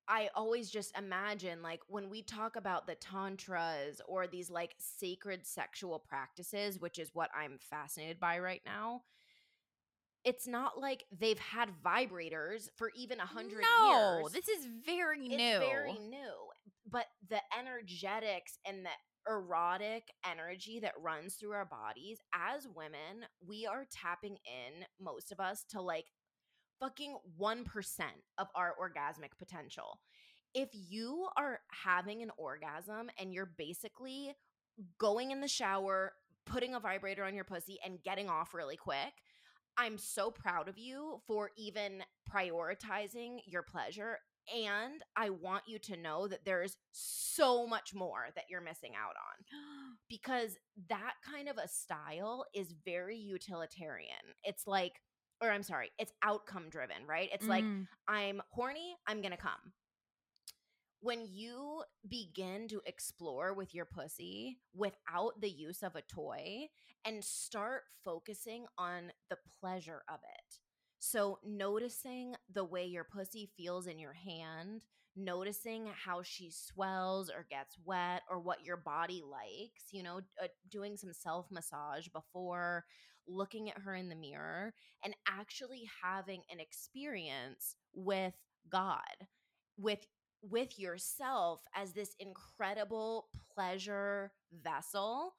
[0.09, 5.47] I always just imagine, like, when we talk about the tantras or these like sacred
[5.47, 9.03] sexual practices, which is what I'm fascinated by right now,
[10.25, 14.33] it's not like they've had vibrators for even a hundred no, years.
[14.33, 15.59] this is very it's new.
[15.59, 16.33] very new.
[16.91, 18.91] But the energetics and the
[19.31, 25.41] erotic energy that runs through our bodies as women, we are tapping in, most of
[25.41, 26.07] us, to like
[26.81, 27.65] fucking 1%
[28.39, 30.01] of our orgasmic potential.
[30.55, 34.35] If you are having an orgasm and you're basically
[34.99, 36.13] going in the shower,
[36.45, 39.13] putting a vibrator on your pussy and getting off really quick.
[39.79, 42.03] I'm so proud of you for even
[42.33, 44.19] prioritizing your pleasure.
[44.53, 49.15] And I want you to know that there's so much more that you're missing out
[49.17, 50.57] on because
[50.89, 54.35] that kind of a style is very utilitarian.
[54.43, 55.01] It's like,
[55.41, 57.29] or I'm sorry, it's outcome driven, right?
[57.33, 57.87] It's like, Mm.
[58.09, 59.73] I'm horny, I'm gonna come.
[61.03, 66.69] When you begin to explore with your pussy without the use of a toy
[67.05, 70.59] and start focusing on the pleasure of it.
[71.01, 74.85] So, noticing the way your pussy feels in your hand,
[75.17, 80.47] noticing how she swells or gets wet or what your body likes, you know, uh,
[80.71, 82.85] doing some self massage before,
[83.27, 84.73] looking at her in the mirror,
[85.05, 88.35] and actually having an experience with
[88.71, 89.27] God,
[89.77, 90.07] with
[90.43, 94.33] with yourself as this incredible pleasure
[94.63, 95.35] vessel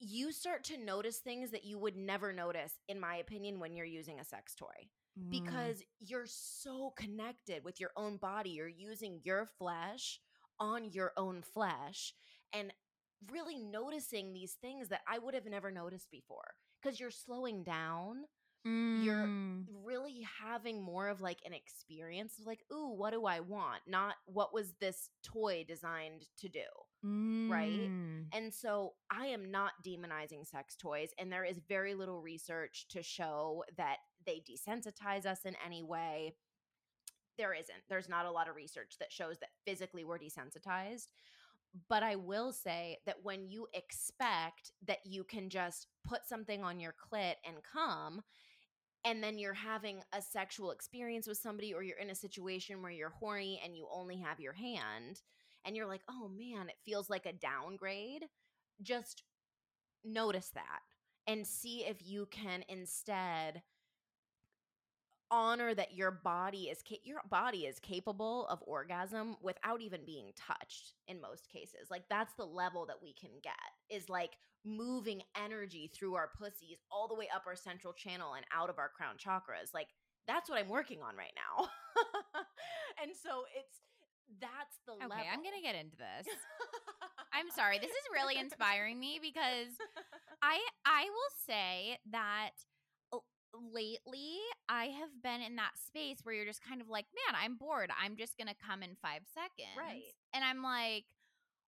[0.00, 3.86] you start to notice things that you would never notice in my opinion when you're
[3.86, 4.88] using a sex toy
[5.18, 5.30] Mm.
[5.30, 10.18] because you're so connected with your own body you're using your flesh
[10.58, 12.14] on your own flesh
[12.52, 12.72] and
[13.30, 18.24] really noticing these things that I would have never noticed before because you're slowing down
[18.64, 19.66] you're Mm.
[19.84, 23.82] really having more of like an experience of like, ooh, what do I want?
[23.86, 26.64] Not what was this toy designed to do.
[27.50, 27.90] right?
[27.90, 28.28] Mm.
[28.32, 33.02] And so I am not demonizing sex toys, and there is very little research to
[33.02, 36.34] show that they desensitize us in any way.
[37.36, 37.82] There isn't.
[37.90, 41.08] There's not a lot of research that shows that physically we're desensitized.
[41.88, 46.78] But I will say that when you expect that you can just put something on
[46.80, 48.22] your clit and come,
[49.04, 52.90] and then you're having a sexual experience with somebody, or you're in a situation where
[52.90, 55.22] you're horny and you only have your hand,
[55.64, 58.24] and you're like, oh man, it feels like a downgrade,
[58.82, 59.22] just
[60.04, 60.80] notice that
[61.26, 63.62] and see if you can instead
[65.30, 70.30] honor that your body is ca- your body is capable of orgasm without even being
[70.36, 73.54] touched in most cases like that's the level that we can get
[73.88, 78.44] is like moving energy through our pussies all the way up our central channel and
[78.54, 79.88] out of our crown chakras like
[80.26, 81.66] that's what i'm working on right now
[83.02, 83.80] and so it's
[84.40, 86.26] that's the Okay, level I'm gonna get into this.
[87.34, 87.78] I'm sorry.
[87.78, 89.74] This is really inspiring me because
[90.42, 92.50] I I will say that
[93.12, 93.18] uh,
[93.52, 94.38] lately
[94.68, 97.90] I have been in that space where you're just kind of like, man, I'm bored.
[98.02, 100.02] I'm just gonna come in five seconds, Right.
[100.32, 101.04] And I'm like,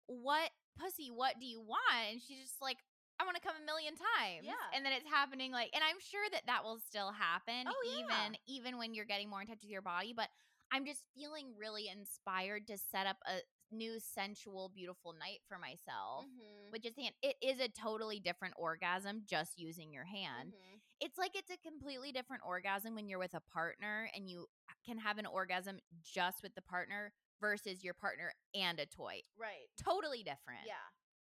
[0.08, 1.10] what pussy?
[1.14, 2.12] What do you want?
[2.12, 2.78] And she's just like.
[3.22, 4.42] I want to come a million times.
[4.42, 4.58] Yeah.
[4.76, 8.02] And then it's happening like and I'm sure that that will still happen Oh, yeah.
[8.02, 10.30] even even when you're getting more in touch with your body, but
[10.74, 13.42] I'm just feeling really inspired to set up a
[13.74, 16.26] new sensual beautiful night for myself.
[16.26, 16.72] Mhm.
[16.72, 17.14] Which is hand.
[17.22, 20.54] It is a totally different orgasm just using your hand.
[20.54, 20.82] Mhm.
[21.00, 24.48] It's like it's a completely different orgasm when you're with a partner and you
[24.84, 27.14] can have an orgasm just with the partner
[27.44, 29.20] versus your partner and a toy.
[29.38, 30.64] right Totally different.
[30.66, 30.88] yeah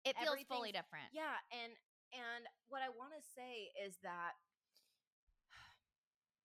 [0.10, 1.06] It feels fully different.
[1.14, 1.72] Yeah, and
[2.14, 4.32] and what I want to say is that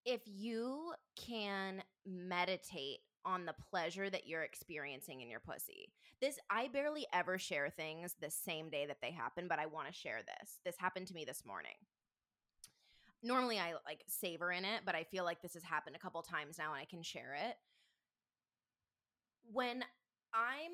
[0.05, 5.91] if you can meditate on the pleasure that you're experiencing in your pussy.
[6.21, 9.87] This I barely ever share things the same day that they happen, but I want
[9.87, 10.59] to share this.
[10.63, 11.73] This happened to me this morning.
[13.23, 16.21] Normally I like savor in it, but I feel like this has happened a couple
[16.21, 17.55] times now and I can share it.
[19.51, 19.83] When
[20.33, 20.71] I'm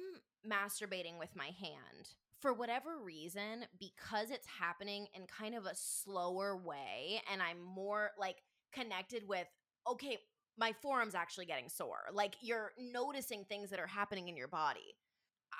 [0.49, 2.09] masturbating with my hand,
[2.39, 8.11] for whatever reason, because it's happening in kind of a slower way, and I'm more
[8.17, 8.38] like
[8.74, 9.45] connected with,
[9.88, 10.17] okay,
[10.57, 12.09] my forearm's actually getting sore.
[12.11, 14.95] Like you're noticing things that are happening in your body.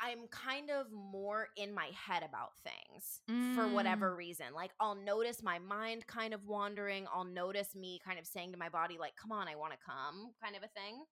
[0.04, 3.22] I'm kind of more in my head about things
[3.54, 3.74] for Mm.
[3.74, 4.48] whatever reason.
[4.56, 7.08] Like I'll notice my mind kind of wandering.
[7.14, 9.80] I'll notice me kind of saying to my body, like, come on, I want to
[9.86, 11.06] come, kind of a thing.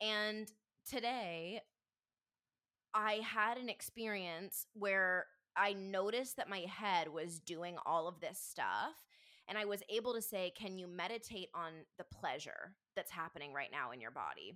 [0.00, 0.50] And
[0.90, 1.60] today,
[2.92, 5.26] I had an experience where
[5.56, 8.94] I noticed that my head was doing all of this stuff.
[9.48, 13.70] And I was able to say, Can you meditate on the pleasure that's happening right
[13.70, 14.54] now in your body?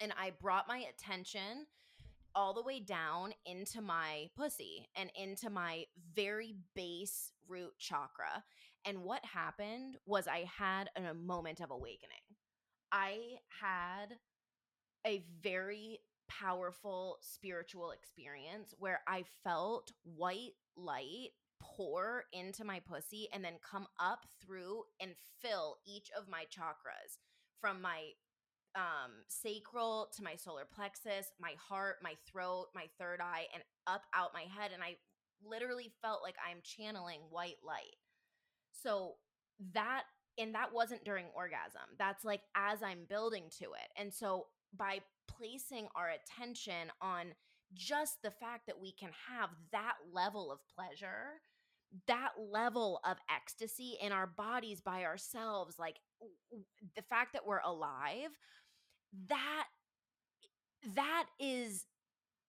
[0.00, 1.66] And I brought my attention
[2.34, 5.84] all the way down into my pussy and into my
[6.14, 8.44] very base root chakra.
[8.84, 12.16] And what happened was I had a moment of awakening.
[12.92, 14.16] I had
[15.08, 21.30] a very powerful spiritual experience where I felt white light
[21.60, 27.16] pour into my pussy and then come up through and fill each of my chakras
[27.60, 28.10] from my
[28.76, 34.02] um sacral to my solar plexus, my heart, my throat, my third eye and up
[34.14, 34.96] out my head and I
[35.42, 37.96] literally felt like I'm channeling white light.
[38.72, 39.14] So
[39.72, 40.02] that
[40.38, 41.96] and that wasn't during orgasm.
[41.98, 43.88] That's like as I'm building to it.
[43.96, 44.46] And so
[44.76, 47.34] by placing our attention on
[47.74, 51.40] just the fact that we can have that level of pleasure,
[52.06, 55.96] that level of ecstasy in our bodies by ourselves, like
[56.96, 58.30] the fact that we're alive,
[59.28, 59.64] that
[60.94, 61.86] that is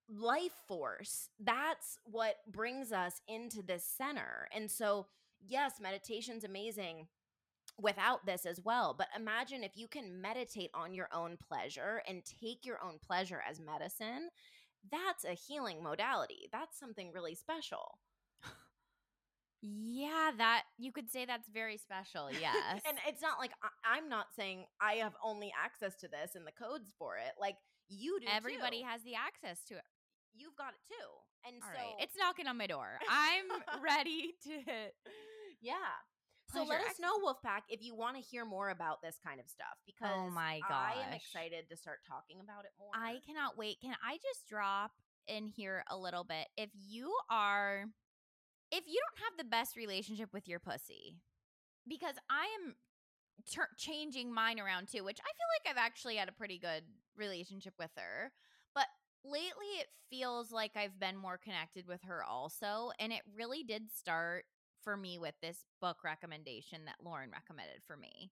[0.10, 1.30] life force.
[1.40, 4.48] That's what brings us into this center.
[4.56, 5.08] And so,
[5.46, 7.08] yes, meditation's amazing
[7.82, 8.96] without this as well.
[8.98, 13.42] But imagine if you can meditate on your own pleasure and take your own pleasure
[13.50, 14.30] as medicine.
[14.92, 16.50] That's a healing modality.
[16.52, 18.00] That's something really special.
[19.62, 22.30] Yeah, that you could say that's very special.
[22.40, 22.82] Yes.
[22.88, 23.52] and it's not like
[23.84, 27.34] I, am not saying I have only access to this and the codes for it.
[27.40, 27.58] Like
[27.90, 28.28] you do.
[28.32, 28.88] Everybody too.
[28.88, 29.84] has the access to it.
[30.34, 31.10] You've got it too.
[31.46, 32.04] And All so right.
[32.04, 33.00] it's knocking on my door.
[33.10, 34.64] I'm ready to
[35.62, 35.76] Yeah.
[36.54, 39.48] So let us know, Wolfpack, if you want to hear more about this kind of
[39.48, 42.90] stuff oh because Oh my my I am excited to start talking about it more.
[42.94, 43.80] I cannot wait.
[43.82, 44.92] Can I just drop
[45.28, 46.48] in here a little bit?
[46.58, 47.86] If you are,
[48.72, 51.18] if you don't have the best relationship with your pussy,
[51.88, 52.76] because I am
[53.78, 56.84] changing mine around too, which I feel like I've actually had a pretty good
[57.18, 58.32] relationship with her.
[58.76, 58.88] But
[59.24, 62.92] lately it feels like I've been more connected with her also.
[63.00, 64.46] And it really did start
[64.84, 68.32] for me with this book recommendation that Lauren recommended for me.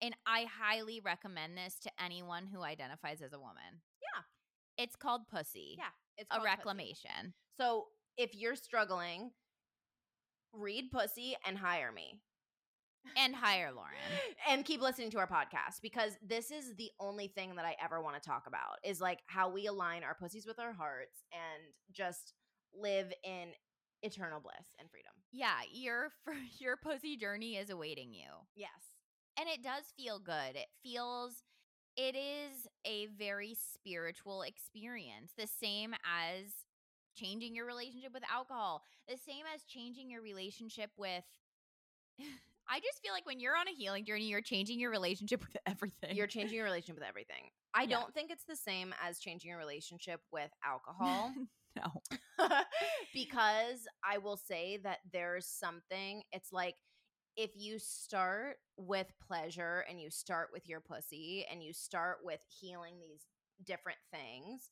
[0.00, 3.80] And I highly recommend this to anyone who identifies as a woman.
[4.02, 4.84] Yeah.
[4.84, 5.76] It's called Pussy.
[5.78, 5.84] yeah,
[6.18, 6.56] it's A called Pussy.
[6.56, 7.34] reclamation.
[7.60, 7.86] So
[8.16, 9.30] if you're struggling,
[10.52, 12.20] read Pussy and hire me.
[13.16, 13.94] And hire Lauren.
[14.48, 18.00] and keep listening to our podcast because this is the only thing that I ever
[18.00, 21.62] want to talk about is like how we align our pussies with our hearts and
[21.92, 22.32] just
[22.74, 23.48] live in
[24.02, 25.12] eternal bliss and freedom.
[25.32, 26.10] Yeah, your
[26.58, 28.28] your pussy journey is awaiting you.
[28.54, 28.70] Yes.
[29.38, 30.54] And it does feel good.
[30.56, 31.42] It feels
[31.96, 35.32] it is a very spiritual experience.
[35.36, 36.52] The same as
[37.14, 41.24] changing your relationship with alcohol, the same as changing your relationship with
[42.68, 45.56] I just feel like when you're on a healing journey, you're changing your relationship with
[45.66, 46.14] everything.
[46.16, 47.50] You're changing your relationship with everything.
[47.74, 47.88] I Yeah.
[47.96, 51.32] don't think it's the same as changing your relationship with alcohol.
[52.38, 52.46] no.
[53.14, 56.76] because I will say that there's something, it's like
[57.36, 62.40] if you start with pleasure and you start with your pussy and you start with
[62.60, 63.26] healing these
[63.64, 64.70] different things,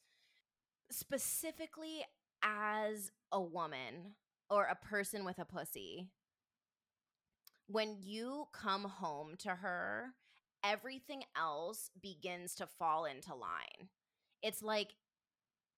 [0.90, 2.04] specifically
[2.42, 4.14] as a woman
[4.50, 6.08] or a person with a pussy,
[7.66, 10.14] when you come home to her,
[10.64, 13.88] everything else begins to fall into line.
[14.42, 14.94] It's like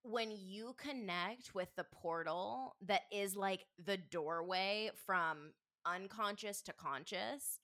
[0.03, 5.53] when you connect with the portal that is like the doorway from
[5.85, 7.59] unconscious to conscious,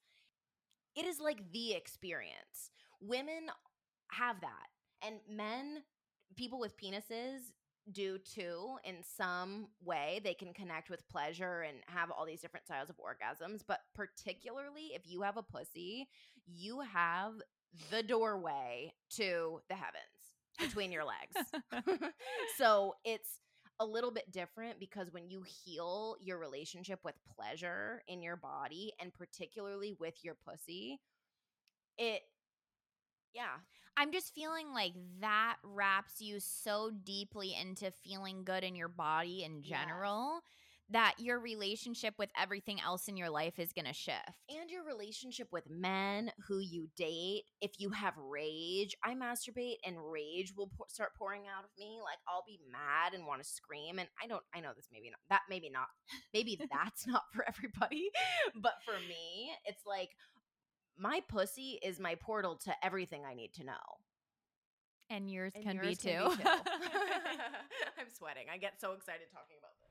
[0.96, 2.72] it is like the experience.
[3.02, 3.50] Women
[4.12, 4.68] have that,
[5.06, 5.84] and men,
[6.36, 7.52] people with penises,
[7.92, 10.22] do too in some way.
[10.24, 13.62] They can connect with pleasure and have all these different styles of orgasms.
[13.68, 16.08] But particularly if you have a pussy,
[16.46, 17.34] you have
[17.90, 20.19] the doorway to the heavens
[20.60, 21.36] between your legs.
[22.58, 23.40] so it's
[23.80, 28.94] a little bit different because when you heal your relationship with pleasure in your body
[29.00, 31.00] and particularly with your pussy,
[31.98, 32.22] it,
[33.34, 33.58] yeah,
[33.98, 39.44] I'm just feeling like that wraps you so deeply into feeling good in your body
[39.44, 39.88] in Yes.
[40.92, 44.18] That your relationship with everything else in your life is going to shift.
[44.50, 49.96] and your relationship with men who you date if you have rage i masturbate and
[50.12, 53.48] rage will pour, start pouring out of me like i'll be mad and want to
[53.48, 55.88] scream and i don't i know this maybe not that maybe not
[56.34, 58.10] maybe that's not for everybody
[58.62, 60.10] but for me it's like
[60.98, 63.74] my pussy is my portal to everything i need to know
[65.10, 66.42] and yours And can yours be can be too.
[68.00, 69.89] i'm sweating i get so excited talking about this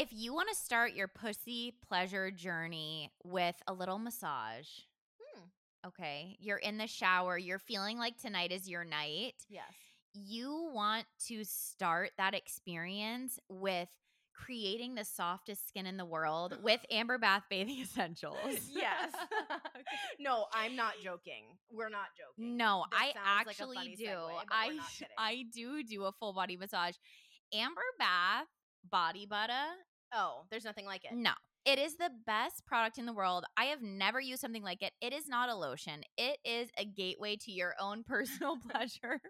[0.00, 4.68] if you want to start your pussy pleasure journey with a little massage,
[5.34, 5.44] Hmm.
[5.88, 9.34] okay, you're in the shower, you're feeling like tonight is your night.
[9.48, 9.72] yes
[10.14, 13.88] you want to start that experience with
[14.34, 18.38] creating the softest skin in the world with Amber Bath Bathing Essentials.
[18.72, 19.12] yes
[20.18, 24.06] no i'm not joking we're not joking No, This I sounds like actually do.
[24.06, 25.14] segue, I we're not kidding.
[25.18, 26.94] I do do a full body massage.
[27.52, 28.46] Amber Bath
[28.90, 29.52] body butter.
[30.12, 31.12] Oh, there's nothing like it.
[31.14, 31.32] No.
[31.64, 33.44] It is the best product in the world.
[33.56, 34.92] I have never used something like it.
[35.02, 36.02] It is not a lotion.
[36.16, 39.20] It is a gateway to your own personal pleasure.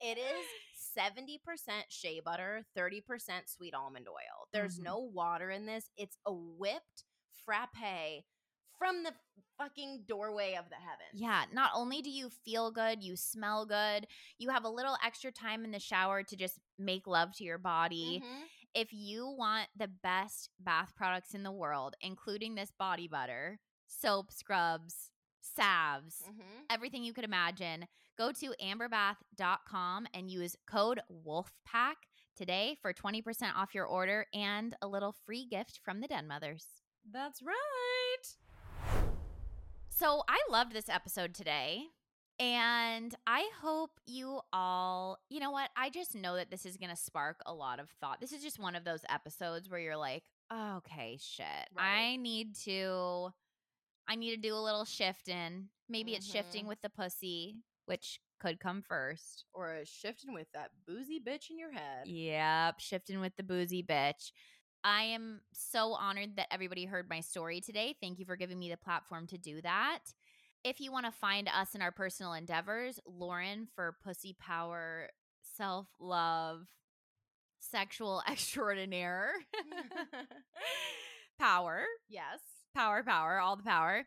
[0.00, 0.46] It is
[0.96, 1.38] 70%
[1.88, 4.48] shea butter, 30% sweet almond oil.
[4.52, 4.84] There's Mhm.
[4.84, 5.90] no water in this.
[5.96, 7.04] It's a whipped
[7.44, 8.24] frappe
[8.78, 9.12] from the
[9.58, 11.12] fucking doorway of the heavens.
[11.14, 14.06] Yeah, not only do you feel good, you smell good,
[14.38, 17.58] you have a little extra time in the shower to just make love to your
[17.58, 18.20] body.
[18.22, 18.42] Mhm.
[18.74, 24.32] If you want the best bath products in the world, including this body butter, soap,
[24.32, 25.10] scrubs,
[25.40, 26.64] salves, Mhm.
[26.68, 33.74] everything you could imagine, go to amberbath.com and use code WOLFPACK today for 20% off
[33.74, 36.82] your order and a little free gift from the Den Mothers.
[37.04, 38.36] That's right.
[39.88, 41.90] So I loved this episode today.
[42.40, 45.70] And I hope you all, you know what?
[45.76, 48.20] I just know that this is going to spark a lot of thought.
[48.20, 51.44] This is just one of those episodes where you're like, oh, okay, shit.
[51.76, 52.12] Right.
[52.12, 53.28] I need to,
[54.08, 55.68] I need to do a little shifting.
[55.88, 56.68] Maybe it's shifting Mhm.
[56.68, 57.56] with the pussy,
[57.86, 59.44] which could come first.
[59.54, 62.06] Or a shifting with that boozy bitch in your head.
[62.08, 64.32] Yep, shifting with the boozy bitch.
[64.82, 67.94] I am so honored that everybody heard my story today.
[68.02, 70.00] Thank you for giving me the platform to do that.
[70.64, 75.10] If you want to find us in our personal endeavors, Lauren for Pussy Power,
[75.56, 76.62] Self Love,
[77.60, 79.32] Sexual Extraordinaire,
[81.38, 82.40] Power, yes.
[82.74, 84.06] power, power, all the power.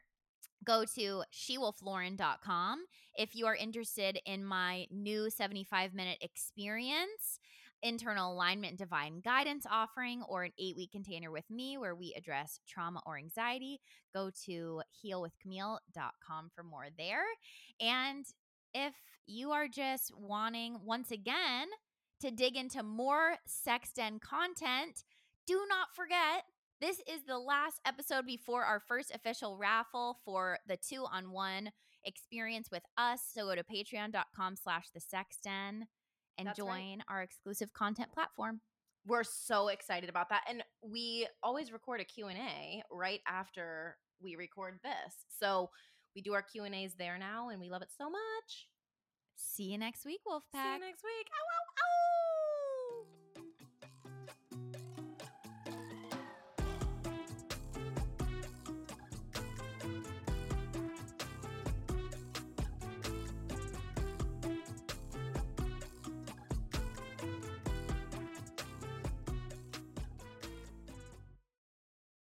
[0.66, 2.80] Go to shewolflauren.com
[3.18, 7.40] if you are interested in my new 75 minute experience,
[7.84, 12.60] internal alignment divine guidance offering, or an eight week container with me where we address
[12.68, 13.80] trauma or anxiety.
[14.14, 17.26] Go to healwithcamille.com for more there.
[17.80, 18.26] And
[18.74, 18.94] if
[19.26, 21.68] you are just wanting, once again,
[22.22, 25.04] to dig into more sex den content,
[25.46, 26.44] do not forget
[26.80, 31.72] this is the last episode before our first official raffle for the two on one
[32.04, 33.22] experience with us.
[33.34, 35.84] So go to patreon.com slash the sexten
[36.38, 36.80] and That's right.
[36.80, 38.62] join our exclusive content platform.
[39.06, 40.44] We're so excited about that.
[40.50, 45.14] And we always record a Q&A right after we record this.
[45.40, 45.70] So
[46.16, 48.68] we do our Q&As there now and we love it so much.
[49.36, 50.64] See you next week, Wolfpack.
[50.64, 51.28] See you next week.
[51.30, 51.97] Ow, ow,